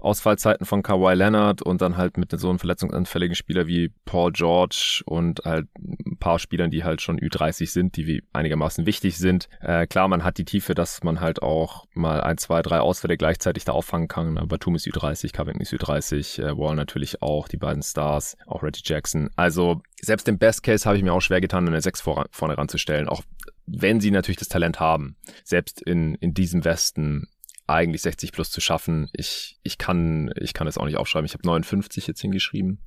[0.00, 5.02] Ausfallzeiten von Kawhi Leonard und dann halt mit so einem verletzungsanfälligen Spieler wie Paul George
[5.06, 9.48] und halt ein paar Spielern, die halt schon Ü30 sind, die wie einigermaßen wichtig sind.
[9.60, 13.16] Äh, klar, man hat die Tiefe, dass man halt auch mal ein, zwei, drei Ausfälle
[13.16, 14.34] gleichzeitig da auffangen kann.
[14.48, 18.82] Batum ist Ü30, Covington ist Ü30, äh, Wall natürlich auch, die beiden Stars, auch Reggie
[18.84, 19.30] Jackson.
[19.36, 22.58] Also selbst im Best Case habe ich mir auch schwer getan, eine 6 vor, vorne
[22.58, 23.22] ranzustellen, auch
[23.70, 25.16] wenn sie natürlich das Talent haben.
[25.44, 27.28] Selbst in, in diesem Westen
[27.68, 29.10] eigentlich 60 plus zu schaffen.
[29.12, 31.26] Ich, ich kann, ich kann es auch nicht aufschreiben.
[31.26, 32.80] Ich habe 59 jetzt hingeschrieben.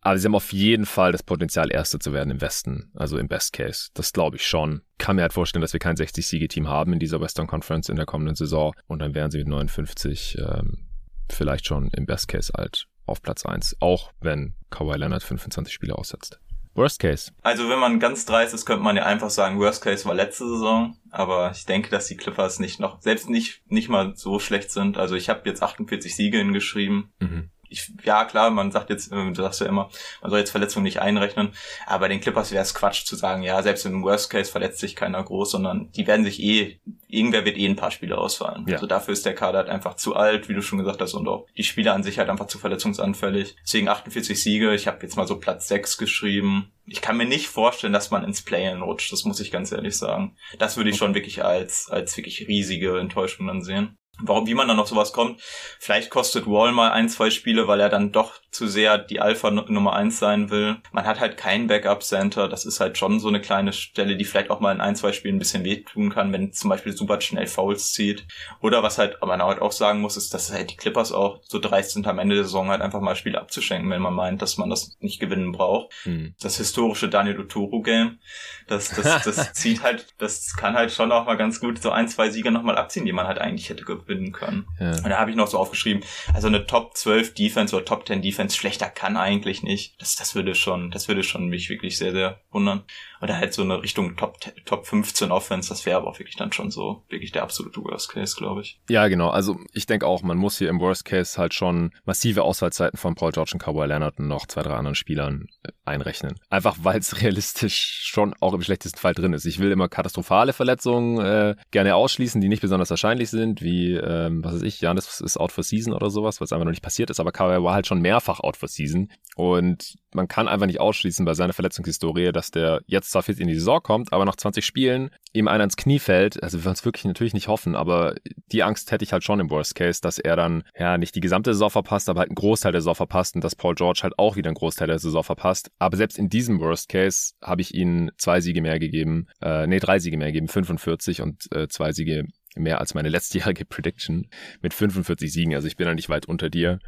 [0.00, 2.90] Aber sie haben auf jeden Fall das Potenzial, Erster zu werden im Westen.
[2.94, 3.90] Also im Best Case.
[3.94, 4.82] Das glaube ich schon.
[4.98, 8.06] Kann mir halt vorstellen, dass wir kein 60-Siege-Team haben in dieser Western Conference in der
[8.06, 8.74] kommenden Saison.
[8.88, 10.88] Und dann wären sie mit 59 ähm,
[11.30, 13.76] vielleicht schon im Best Case halt auf Platz 1.
[13.80, 16.40] Auch wenn Kawhi Leonard 25 Spiele aussetzt.
[16.74, 17.32] Worst Case.
[17.42, 20.48] Also wenn man ganz dreist ist, könnte man ja einfach sagen, Worst Case war letzte
[20.48, 20.96] Saison.
[21.10, 24.98] Aber ich denke, dass die Clippers nicht noch, selbst nicht, nicht mal so schlecht sind.
[24.98, 27.12] Also ich habe jetzt 48 Siege hingeschrieben.
[27.20, 29.90] Mhm ich, ja klar, man sagt jetzt, äh, du sagst ja immer,
[30.22, 31.52] man soll jetzt Verletzungen nicht einrechnen,
[31.86, 34.78] aber bei den Clippers wäre es Quatsch zu sagen, ja, selbst im Worst Case verletzt
[34.78, 38.64] sich keiner groß, sondern die werden sich eh, irgendwer wird eh ein paar Spiele ausfallen.
[38.66, 38.74] Ja.
[38.74, 41.28] Also dafür ist der Kader halt einfach zu alt, wie du schon gesagt hast, und
[41.28, 43.56] auch die Spieler an sich halt einfach zu verletzungsanfällig.
[43.62, 46.72] Deswegen 48 Siege, ich habe jetzt mal so Platz 6 geschrieben.
[46.86, 49.96] Ich kann mir nicht vorstellen, dass man ins Play-In rutscht, das muss ich ganz ehrlich
[49.96, 50.36] sagen.
[50.58, 53.96] Das würde ich schon wirklich als, als wirklich riesige Enttäuschung dann sehen.
[54.20, 55.40] Warum, wie man dann auf sowas kommt,
[55.78, 59.50] vielleicht kostet Wall mal ein, zwei Spiele, weil er dann doch zu sehr die Alpha
[59.50, 60.76] Nummer eins sein will.
[60.92, 64.50] Man hat halt kein Backup-Center, das ist halt schon so eine kleine Stelle, die vielleicht
[64.50, 67.48] auch mal in ein, zwei Spielen ein bisschen wehtun kann, wenn zum Beispiel super schnell
[67.48, 68.26] Fouls zieht.
[68.60, 71.58] Oder was halt, man halt auch sagen muss, ist, dass halt die Clippers auch so
[71.58, 74.56] dreist sind, am Ende der Saison halt einfach mal Spiele abzuschenken, wenn man meint, dass
[74.56, 75.92] man das nicht gewinnen braucht.
[76.04, 76.34] Hm.
[76.40, 78.20] Das historische Daniel Oturu-Game,
[78.68, 82.06] das, das, das zieht halt, das kann halt schon auch mal ganz gut so ein,
[82.06, 84.66] zwei Siege nochmal abziehen, die man halt eigentlich hätte gewinnen können.
[84.78, 84.90] Ja.
[84.90, 86.02] Und da habe ich noch so aufgeschrieben,
[86.32, 90.00] also eine Top 12 Defense oder Top 10 Defense schlechter kann eigentlich nicht.
[90.00, 92.82] Das, das würde schon, das würde schon mich wirklich sehr, sehr wundern.
[93.24, 96.52] Oder halt so eine Richtung Top, Top 15 Offense, das wäre aber auch wirklich dann
[96.52, 98.78] schon so, wirklich der absolute Worst Case, glaube ich.
[98.90, 99.30] Ja, genau.
[99.30, 103.14] Also ich denke auch, man muss hier im Worst Case halt schon massive Ausfallzeiten von
[103.14, 106.34] Paul George und Kawhi Leonard und noch zwei, drei anderen Spielern äh, einrechnen.
[106.50, 109.46] Einfach weil es realistisch schon auch im schlechtesten Fall drin ist.
[109.46, 114.44] Ich will immer katastrophale Verletzungen äh, gerne ausschließen, die nicht besonders wahrscheinlich sind, wie, ähm,
[114.44, 117.08] was weiß ich, Janis ist out for season oder sowas, was einfach noch nicht passiert
[117.08, 120.80] ist, aber Kawhi war halt schon mehrfach out for season und man kann einfach nicht
[120.80, 124.36] ausschließen bei seiner Verletzungshistorie, dass der jetzt zwar fit in die Saison kommt, aber nach
[124.36, 126.42] 20 Spielen ihm einer ins Knie fällt.
[126.42, 128.14] Also wir es wirklich natürlich nicht hoffen, aber
[128.52, 131.20] die Angst hätte ich halt schon im Worst Case, dass er dann ja nicht die
[131.20, 134.18] gesamte Saison verpasst, aber halt einen Großteil der Saison verpasst und dass Paul George halt
[134.18, 135.70] auch wieder einen Großteil der Saison verpasst.
[135.78, 139.78] Aber selbst in diesem Worst Case habe ich ihnen zwei Siege mehr gegeben, äh, nee,
[139.78, 142.24] drei Siege mehr gegeben, 45 und äh, zwei Siege
[142.56, 144.28] mehr als meine letztjährige Prediction
[144.60, 145.54] mit 45 Siegen.
[145.54, 146.78] Also ich bin da nicht weit unter dir.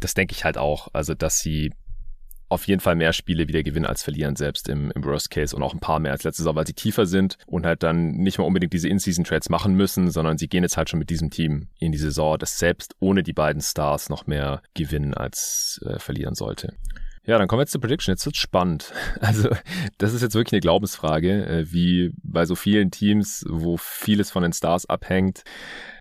[0.00, 0.88] Das denke ich halt auch.
[0.92, 1.72] Also, dass sie
[2.54, 5.62] auf jeden Fall mehr Spiele wieder gewinnen als verlieren, selbst im, im Worst Case und
[5.62, 8.38] auch ein paar mehr als letzte Saison, weil sie tiefer sind und halt dann nicht
[8.38, 11.68] mal unbedingt diese In-Season-Trades machen müssen, sondern sie gehen jetzt halt schon mit diesem Team
[11.78, 16.34] in die Saison, das selbst ohne die beiden Stars noch mehr gewinnen als äh, verlieren
[16.34, 16.74] sollte.
[17.26, 18.12] Ja, dann kommen wir jetzt zur Prediction.
[18.12, 18.92] Jetzt wird's spannend.
[19.20, 19.48] Also,
[19.98, 24.42] das ist jetzt wirklich eine Glaubensfrage, äh, wie bei so vielen Teams, wo vieles von
[24.42, 25.44] den Stars abhängt,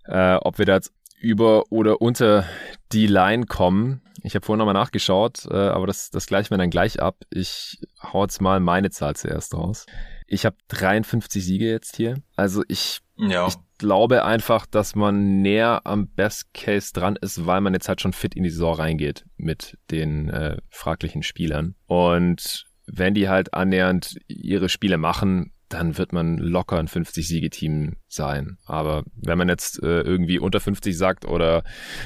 [0.05, 0.91] äh, ob wir da jetzt
[1.23, 2.45] über oder unter
[2.91, 4.01] die Line kommen.
[4.23, 7.17] Ich habe vorhin nochmal nachgeschaut, äh, aber das, das gleichen wir dann gleich ab.
[7.29, 9.85] Ich hau jetzt mal meine Zahl zuerst raus.
[10.27, 12.15] Ich habe 53 Siege jetzt hier.
[12.35, 13.47] Also ich, ja.
[13.47, 18.01] ich glaube einfach, dass man näher am Best Case dran ist, weil man jetzt halt
[18.01, 21.75] schon fit in die Saison reingeht mit den äh, fraglichen Spielern.
[21.85, 28.57] Und wenn die halt annähernd ihre Spiele machen, dann wird man locker ein 50-Siege-Team sein.
[28.65, 31.63] Aber wenn man jetzt äh, irgendwie unter 50 sagt oder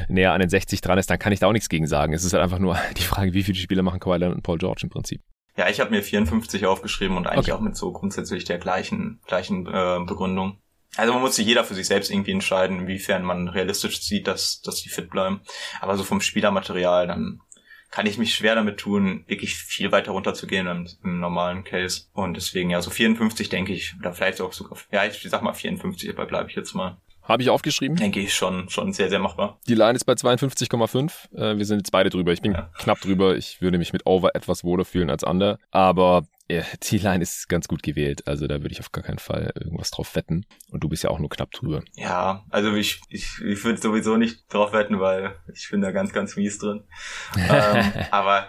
[0.08, 2.14] näher an den 60 dran ist, dann kann ich da auch nichts gegen sagen.
[2.14, 4.58] Es ist halt einfach nur die Frage, wie viele Spiele machen Kawhi Leonard und Paul
[4.58, 5.22] George im Prinzip.
[5.58, 7.54] Ja, ich habe mir 54 aufgeschrieben und eigentlich okay.
[7.54, 10.62] auch mit so grundsätzlich der gleichen, gleichen äh, Begründung.
[10.96, 14.62] Also man muss sich jeder für sich selbst irgendwie entscheiden, inwiefern man realistisch sieht, dass,
[14.62, 15.42] dass die fit bleiben.
[15.82, 17.42] Aber so vom Spielermaterial, dann
[17.90, 22.08] kann ich mich schwer damit tun, wirklich viel weiter runterzugehen im, im normalen Case.
[22.14, 25.54] Und deswegen, ja, so 54 denke ich, oder vielleicht auch sogar, ja, ich sag mal
[25.54, 26.98] 54, dabei bleibe ich jetzt mal.
[27.28, 27.98] Habe ich aufgeschrieben.
[27.98, 29.60] Denke ich schon, schon sehr, sehr machbar.
[29.68, 31.36] Die Line ist bei 52,5.
[31.36, 32.32] Äh, wir sind jetzt beide drüber.
[32.32, 32.70] Ich bin ja.
[32.78, 33.36] knapp drüber.
[33.36, 35.60] Ich würde mich mit Over etwas wohler fühlen als Under.
[35.72, 38.26] Aber ja, die Line ist ganz gut gewählt.
[38.28, 40.46] Also da würde ich auf gar keinen Fall irgendwas drauf wetten.
[40.72, 41.84] Und du bist ja auch nur knapp drüber.
[41.96, 46.14] Ja, also ich, ich, ich würde sowieso nicht drauf wetten, weil ich bin da ganz,
[46.14, 46.84] ganz mies drin.
[47.38, 48.48] ähm, aber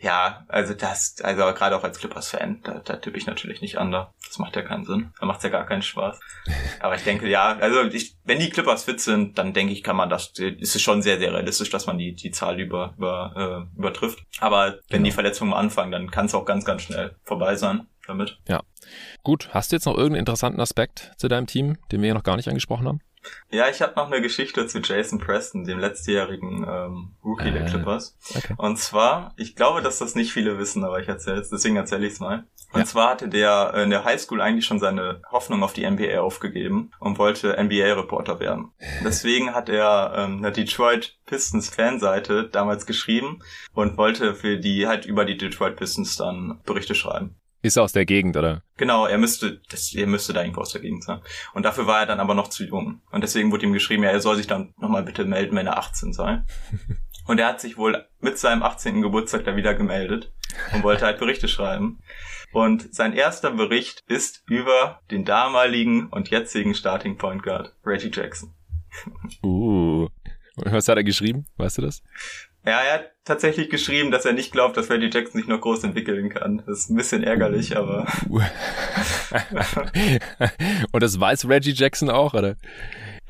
[0.00, 3.90] ja, also das, also gerade auch als Clippers-Fan, da, da tippe ich natürlich nicht an.
[3.90, 4.14] Da.
[4.24, 5.12] Das macht ja keinen Sinn.
[5.18, 6.20] Da macht's ja gar keinen Spaß.
[6.80, 9.96] Aber ich denke, ja, also ich, wenn die Clippers fit sind, dann denke ich, kann
[9.96, 13.66] man das, ist es schon sehr, sehr realistisch, dass man die, die Zahl über, über,
[13.74, 14.20] äh, übertrifft.
[14.38, 15.04] Aber wenn genau.
[15.04, 18.38] die Verletzungen anfangen, dann kann es auch ganz, ganz schnell vorbei sein damit.
[18.48, 18.62] Ja.
[19.24, 22.22] Gut, hast du jetzt noch irgendeinen interessanten Aspekt zu deinem Team, den wir hier noch
[22.22, 23.00] gar nicht angesprochen haben?
[23.50, 27.66] Ja, ich habe noch eine Geschichte zu Jason Preston, dem letztjährigen ähm, Rookie äh, der
[27.66, 28.16] Clippers.
[28.34, 28.54] Okay.
[28.58, 32.06] Und zwar, ich glaube, dass das nicht viele wissen, aber ich erzähle es, deswegen erzähle
[32.06, 32.44] ich es mal.
[32.72, 32.86] Und ja.
[32.86, 37.18] zwar hatte der in der Highschool eigentlich schon seine Hoffnung auf die NBA aufgegeben und
[37.18, 38.72] wollte NBA-Reporter werden.
[39.02, 43.40] Deswegen hat er ähm, eine Detroit Pistons Fanseite damals geschrieben
[43.72, 47.36] und wollte für die halt über die Detroit Pistons dann Berichte schreiben.
[47.60, 48.62] Ist aus der Gegend, oder?
[48.76, 51.20] Genau, er müsste, das, er müsste da irgendwo aus der Gegend sein.
[51.54, 53.00] Und dafür war er dann aber noch zu jung.
[53.10, 55.78] Und deswegen wurde ihm geschrieben, ja, er soll sich dann nochmal bitte melden, wenn er
[55.78, 56.42] 18 sei.
[57.26, 59.02] Und er hat sich wohl mit seinem 18.
[59.02, 60.32] Geburtstag da wieder gemeldet
[60.72, 62.00] und wollte halt Berichte schreiben.
[62.52, 68.54] Und sein erster Bericht ist über den damaligen und jetzigen Starting Point Guard, Reggie Jackson.
[69.44, 70.08] Uh.
[70.56, 71.44] Was hat er geschrieben?
[71.56, 72.02] Weißt du das?
[72.68, 75.84] Ja, er hat tatsächlich geschrieben, dass er nicht glaubt, dass Reggie Jackson sich noch groß
[75.84, 76.62] entwickeln kann.
[76.66, 78.06] Das ist ein bisschen ärgerlich, aber.
[80.92, 82.56] Und das weiß Reggie Jackson auch, oder?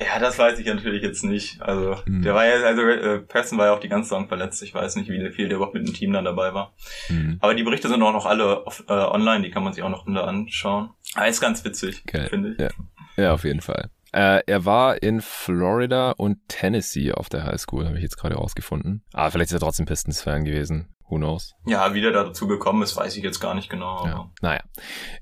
[0.01, 1.63] Ja, das weiß ich natürlich jetzt nicht.
[1.63, 2.23] Also, mhm.
[2.23, 4.61] der war ja, also äh, Preston war ja auch die ganze Saison verletzt.
[4.65, 6.75] Ich weiß nicht, wie viel der überhaupt mit dem Team dann dabei war.
[7.09, 7.39] Mhm.
[7.41, 9.89] Aber die Berichte sind auch noch alle auf, äh, online, die kann man sich auch
[9.89, 10.91] noch anschauen.
[11.15, 12.59] Aber ist ganz witzig, finde ich.
[12.59, 12.71] Ja.
[13.17, 13.89] ja, auf jeden Fall.
[14.13, 19.03] Äh, er war in Florida und Tennessee auf der Highschool, habe ich jetzt gerade rausgefunden.
[19.13, 20.95] Aber vielleicht ist er trotzdem Pistons-Fan gewesen.
[21.11, 21.55] Who knows?
[21.67, 24.05] Ja, wie der da dazu gekommen ist, weiß ich jetzt gar nicht genau.
[24.05, 24.31] Ja.
[24.43, 24.61] Naja,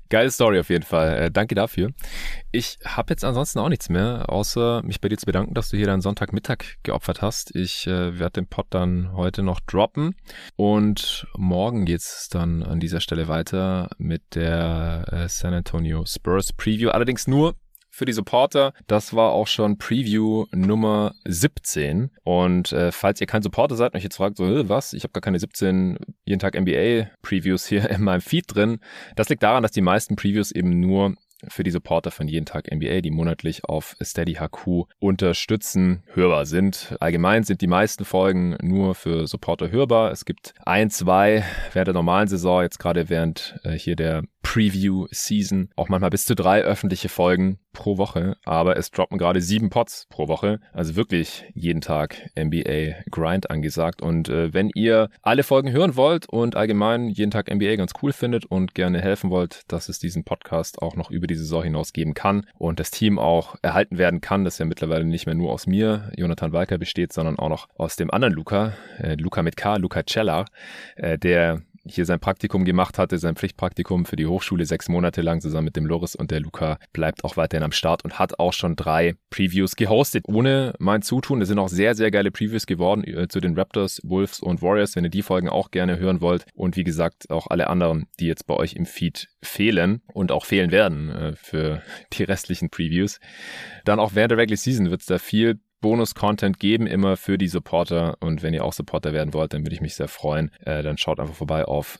[0.09, 1.17] geile Story auf jeden Fall.
[1.17, 1.91] Äh, danke dafür.
[2.51, 5.77] Ich habe jetzt ansonsten auch nichts mehr, außer mich bei dir zu bedanken, dass du
[5.77, 7.55] hier deinen Sonntagmittag geopfert hast.
[7.55, 10.15] Ich äh, werde den Pod dann heute noch droppen
[10.57, 16.89] und morgen geht's dann an dieser Stelle weiter mit der äh, San Antonio Spurs Preview.
[16.89, 17.55] Allerdings nur
[17.97, 18.73] für die Supporter.
[18.85, 22.11] Das war auch schon Preview Nummer 17.
[22.23, 25.13] Und äh, falls ihr kein Supporter seid und euch jetzt fragt, so, was, ich habe
[25.13, 28.79] gar keine 17 jeden Tag NBA Previews hier in meinem Feed drin.
[29.15, 31.15] Das liegt daran, dass die meisten Previews eben nur
[31.47, 36.95] für die Supporter von Jeden Tag NBA, die monatlich auf Steady HQ unterstützen, hörbar sind.
[36.99, 40.11] Allgemein sind die meisten Folgen nur für Supporter hörbar.
[40.11, 45.69] Es gibt ein, zwei während der normalen Saison, jetzt gerade während äh, hier der Preview-Season,
[45.75, 50.07] auch manchmal bis zu drei öffentliche Folgen pro Woche, aber es droppen gerade sieben Pots
[50.09, 54.01] pro Woche, also wirklich jeden Tag NBA Grind angesagt.
[54.01, 58.13] Und äh, wenn ihr alle Folgen hören wollt und allgemein jeden Tag NBA ganz cool
[58.13, 61.93] findet und gerne helfen wollt, dass es diesen Podcast auch noch über die Saison hinaus
[61.93, 65.51] geben kann und das Team auch erhalten werden kann, das ja mittlerweile nicht mehr nur
[65.51, 69.57] aus mir, Jonathan Walker, besteht, sondern auch noch aus dem anderen Luca, äh, Luca mit
[69.57, 70.45] K, Luca Cella,
[70.95, 75.41] äh, der hier sein Praktikum gemacht hatte, sein Pflichtpraktikum für die Hochschule sechs Monate lang
[75.41, 78.53] zusammen mit dem Loris und der Luca bleibt auch weiterhin am Start und hat auch
[78.53, 81.41] schon drei Previews gehostet, ohne mein Zutun.
[81.41, 84.95] Es sind auch sehr, sehr geile Previews geworden äh, zu den Raptors, Wolves und Warriors,
[84.95, 86.45] wenn ihr die Folgen auch gerne hören wollt.
[86.53, 90.45] Und wie gesagt, auch alle anderen, die jetzt bei euch im Feed fehlen und auch
[90.45, 91.81] fehlen werden äh, für
[92.13, 93.19] die restlichen Previews.
[93.85, 97.47] Dann auch während der Regular Season wird es da viel Bonus-Content geben, immer für die
[97.47, 98.17] Supporter.
[98.19, 100.51] Und wenn ihr auch Supporter werden wollt, dann würde ich mich sehr freuen.
[100.61, 101.99] Äh, dann schaut einfach vorbei auf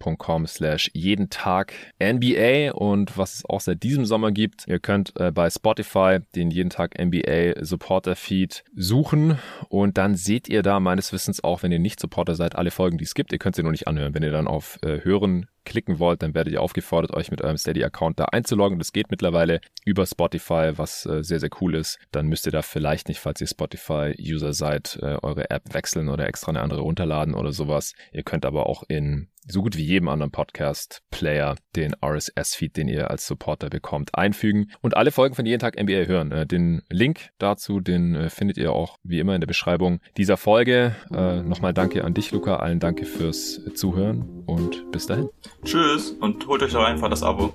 [0.00, 4.66] steadyhq.com slash jeden Tag NBA und was es auch seit diesem Sommer gibt.
[4.66, 9.38] Ihr könnt äh, bei Spotify den jeden Tag NBA Supporter Feed suchen
[9.68, 12.98] und dann seht ihr da meines Wissens auch, wenn ihr nicht Supporter seid, alle Folgen,
[12.98, 13.32] die es gibt.
[13.32, 14.14] Ihr könnt sie nur nicht anhören.
[14.14, 17.56] Wenn ihr dann auf äh, Hören klicken wollt, dann werdet ihr aufgefordert, euch mit eurem
[17.56, 18.78] Steady-Account da einzuloggen.
[18.78, 21.98] Das geht mittlerweile über Spotify, was äh, sehr, sehr cool ist.
[22.12, 26.26] Dann müsst ihr da vielleicht nicht, falls ihr Spotify-User seid, äh, eure App wechseln oder
[26.26, 27.94] extra eine andere runterladen oder sowas.
[28.12, 33.10] Ihr könnt aber auch in so gut wie jedem anderen Podcast-Player den RSS-Feed, den ihr
[33.10, 36.32] als Supporter bekommt, einfügen und alle Folgen von jeden Tag NBA hören.
[36.32, 40.36] Äh, den Link dazu, den äh, findet ihr auch wie immer in der Beschreibung dieser
[40.36, 40.94] Folge.
[41.12, 42.56] Äh, nochmal danke an dich, Luca.
[42.56, 45.28] Allen danke fürs Zuhören und bis dahin.
[45.64, 47.54] Tschüss und holt euch doch einfach das Abo.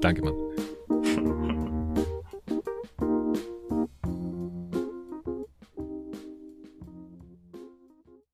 [0.00, 0.34] Danke, Mann.